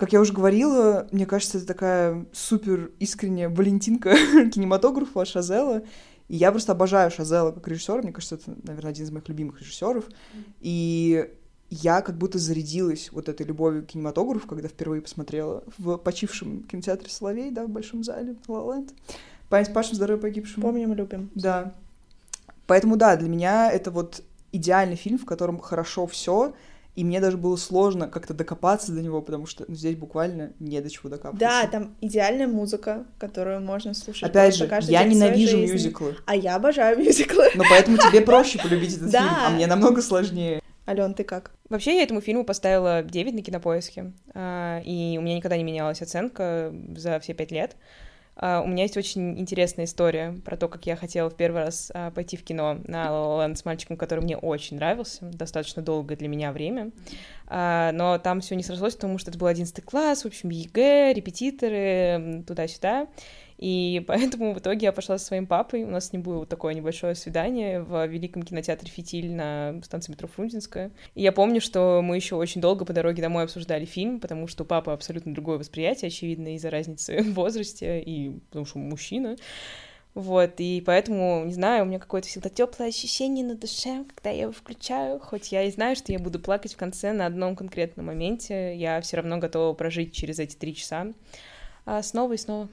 Как 0.01 0.13
я 0.13 0.19
уже 0.19 0.33
говорила, 0.33 1.07
мне 1.11 1.27
кажется, 1.27 1.59
это 1.59 1.67
такая 1.67 2.25
супер 2.33 2.89
искренняя 2.97 3.49
валентинка 3.49 4.15
кинематографа 4.51 5.25
Шазела. 5.25 5.83
И 6.27 6.37
я 6.37 6.49
просто 6.49 6.71
обожаю 6.71 7.11
Шазела 7.11 7.51
как 7.51 7.67
режиссера. 7.67 8.01
Мне 8.01 8.11
кажется, 8.11 8.33
это, 8.33 8.55
наверное, 8.63 8.89
один 8.89 9.05
из 9.05 9.11
моих 9.11 9.29
любимых 9.29 9.61
режиссеров. 9.61 10.05
И 10.59 11.29
я 11.69 12.01
как 12.01 12.17
будто 12.17 12.39
зарядилась 12.39 13.11
вот 13.11 13.29
этой 13.29 13.45
любовью 13.45 13.83
к 13.83 13.89
кинематографу, 13.89 14.47
когда 14.47 14.69
впервые 14.69 15.03
посмотрела 15.03 15.63
в 15.77 15.97
почившем 15.97 16.63
кинотеатре 16.63 17.07
«Соловей», 17.07 17.51
да, 17.51 17.67
в 17.67 17.69
большом 17.69 18.03
зале, 18.03 18.35
«Ла 18.47 18.73
Ленд». 18.73 18.95
Память 19.49 19.71
Пашин, 19.71 19.97
здоровья 19.97 20.19
погибшим. 20.19 20.63
Помним, 20.63 20.95
любим. 20.95 21.29
Да. 21.35 21.75
Поэтому 22.65 22.95
да, 22.95 23.15
для 23.17 23.29
меня 23.29 23.71
это 23.71 23.91
вот 23.91 24.23
идеальный 24.51 24.95
фильм, 24.95 25.19
в 25.19 25.25
котором 25.25 25.59
хорошо 25.59 26.07
все, 26.07 26.55
и 26.95 27.03
мне 27.03 27.21
даже 27.21 27.37
было 27.37 27.55
сложно 27.55 28.07
как-то 28.07 28.33
докопаться 28.33 28.91
до 28.91 29.01
него, 29.01 29.21
потому 29.21 29.45
что 29.45 29.63
ну, 29.67 29.75
здесь 29.75 29.95
буквально 29.95 30.51
не 30.59 30.81
до 30.81 30.89
чего 30.89 31.09
докапываться. 31.09 31.39
Да, 31.47 31.67
там 31.67 31.95
идеальная 32.01 32.47
музыка, 32.47 33.05
которую 33.17 33.61
можно 33.61 33.93
слушать. 33.93 34.23
Опять 34.23 34.55
же, 34.55 34.67
каждый 34.67 34.91
я 34.91 35.03
день 35.03 35.15
своей 35.17 35.29
ненавижу 35.31 35.57
жизни. 35.57 35.73
мюзиклы, 35.73 36.15
А 36.25 36.35
я 36.35 36.55
обожаю 36.55 36.97
мюзиклы. 36.99 37.49
но 37.55 37.63
поэтому 37.69 37.97
тебе 37.97 38.21
проще 38.21 38.59
полюбить 38.59 38.95
этот 38.97 39.11
фильм, 39.11 39.23
а 39.23 39.49
мне 39.49 39.67
намного 39.67 40.01
сложнее. 40.01 40.61
Ален, 40.87 41.13
ты 41.13 41.23
как? 41.23 41.51
Вообще, 41.69 41.95
я 41.95 42.03
этому 42.03 42.19
фильму 42.21 42.43
поставила 42.43 43.03
9 43.03 43.33
на 43.35 43.41
кинопоиске, 43.41 44.11
а, 44.33 44.81
и 44.83 45.17
у 45.17 45.21
меня 45.21 45.35
никогда 45.37 45.55
не 45.55 45.63
менялась 45.63 46.01
оценка 46.01 46.73
за 46.97 47.19
все 47.19 47.33
пять 47.33 47.51
лет. 47.51 47.77
А, 48.35 48.61
У 48.61 48.67
меня 48.67 48.83
есть 48.83 48.97
очень 48.97 49.39
интересная 49.39 49.85
история 49.85 50.35
про 50.45 50.57
то, 50.57 50.67
как 50.67 50.85
я 50.85 50.95
хотела 50.95 51.29
в 51.29 51.35
первый 51.35 51.63
раз 51.63 51.91
а, 51.93 52.11
пойти 52.11 52.37
в 52.37 52.43
кино 52.43 52.79
на 52.85 53.07
La 53.07 53.55
с 53.55 53.65
мальчиком, 53.65 53.97
который 53.97 54.21
мне 54.21 54.37
очень 54.37 54.77
нравился, 54.77 55.25
достаточно 55.25 55.81
долгое 55.81 56.15
для 56.15 56.27
меня 56.27 56.51
время. 56.51 56.91
А, 57.47 57.91
Но 57.91 58.17
там 58.17 58.41
все 58.41 58.55
не 58.55 58.63
срослось, 58.63 58.95
потому 58.95 59.17
что 59.17 59.31
это 59.31 59.39
был 59.39 59.47
11 59.47 59.83
класс, 59.83 60.23
в 60.23 60.27
общем, 60.27 60.49
ЕГЭ, 60.49 61.13
репетиторы, 61.13 62.43
туда-сюда. 62.47 63.07
И 63.61 64.03
поэтому 64.07 64.53
в 64.53 64.59
итоге 64.59 64.87
я 64.87 64.91
пошла 64.91 65.17
со 65.17 65.25
своим 65.25 65.47
папой. 65.47 65.83
У 65.83 65.89
нас 65.89 66.07
с 66.07 66.13
ним 66.13 66.23
было 66.23 66.45
такое 66.45 66.73
небольшое 66.73 67.15
свидание 67.15 67.81
в 67.81 68.05
Великом 68.07 68.43
кинотеатре 68.43 68.89
«Фитиль» 68.89 69.31
на 69.31 69.79
станции 69.83 70.11
метро 70.11 70.27
Фрунзенская. 70.27 70.91
И 71.15 71.21
я 71.21 71.31
помню, 71.31 71.61
что 71.61 72.01
мы 72.03 72.17
еще 72.17 72.35
очень 72.35 72.59
долго 72.59 72.83
по 72.83 72.91
дороге 72.91 73.21
домой 73.21 73.45
обсуждали 73.45 73.85
фильм, 73.85 74.19
потому 74.19 74.47
что 74.47 74.63
у 74.63 74.65
папы 74.65 74.91
абсолютно 74.91 75.33
другое 75.33 75.59
восприятие, 75.59 76.07
очевидно, 76.07 76.55
из-за 76.55 76.69
разницы 76.69 77.21
в 77.21 77.33
возрасте, 77.35 78.01
и 78.01 78.31
потому 78.49 78.65
что 78.65 78.79
мужчина. 78.79 79.37
Вот, 80.13 80.55
и 80.57 80.83
поэтому, 80.85 81.45
не 81.45 81.53
знаю, 81.53 81.83
у 81.83 81.87
меня 81.87 81.97
какое-то 81.97 82.27
всегда 82.27 82.49
теплое 82.49 82.89
ощущение 82.89 83.45
на 83.45 83.55
душе, 83.55 84.03
когда 84.13 84.29
я 84.29 84.41
его 84.41 84.51
включаю, 84.51 85.19
хоть 85.19 85.53
я 85.53 85.63
и 85.63 85.71
знаю, 85.71 85.95
что 85.95 86.11
я 86.11 86.19
буду 86.19 86.37
плакать 86.37 86.73
в 86.73 86.77
конце 86.77 87.13
на 87.13 87.27
одном 87.27 87.55
конкретном 87.55 88.07
моменте, 88.07 88.75
я 88.75 88.99
все 88.99 89.17
равно 89.17 89.37
готова 89.37 89.73
прожить 89.73 90.13
через 90.13 90.39
эти 90.39 90.57
три 90.57 90.75
часа 90.75 91.13
а, 91.85 92.03
снова 92.03 92.33
и 92.33 92.37
снова. 92.37 92.67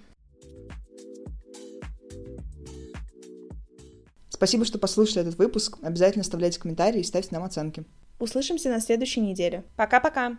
Спасибо, 4.38 4.64
что 4.64 4.79
послушали 4.79 5.22
этот 5.22 5.37
выпуск. 5.37 5.79
Обязательно 5.83 6.20
оставляйте 6.20 6.61
комментарии 6.61 7.01
и 7.01 7.03
ставьте 7.03 7.31
нам 7.33 7.42
оценки. 7.42 7.85
Услышимся 8.20 8.70
на 8.70 8.79
следующей 8.79 9.20
неделе. 9.20 9.64
Пока-пока! 9.77 10.38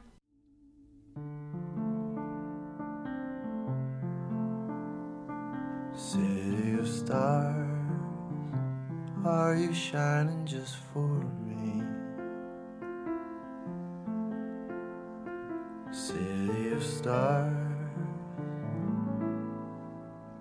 City 5.94 6.80
of 6.80 6.88
stars, 6.88 7.68
are 9.26 9.58
you 9.58 9.74
shining 9.74 10.46
just 10.46 10.78
for 10.94 11.22
me? 11.46 11.84
City 15.92 16.72
of 16.72 16.82
stars, 16.82 17.54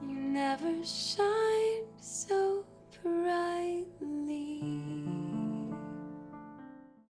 You 0.01 0.15
never 0.15 0.85
shine 0.85 1.87
so 2.01 2.58
brightly. 3.03 4.58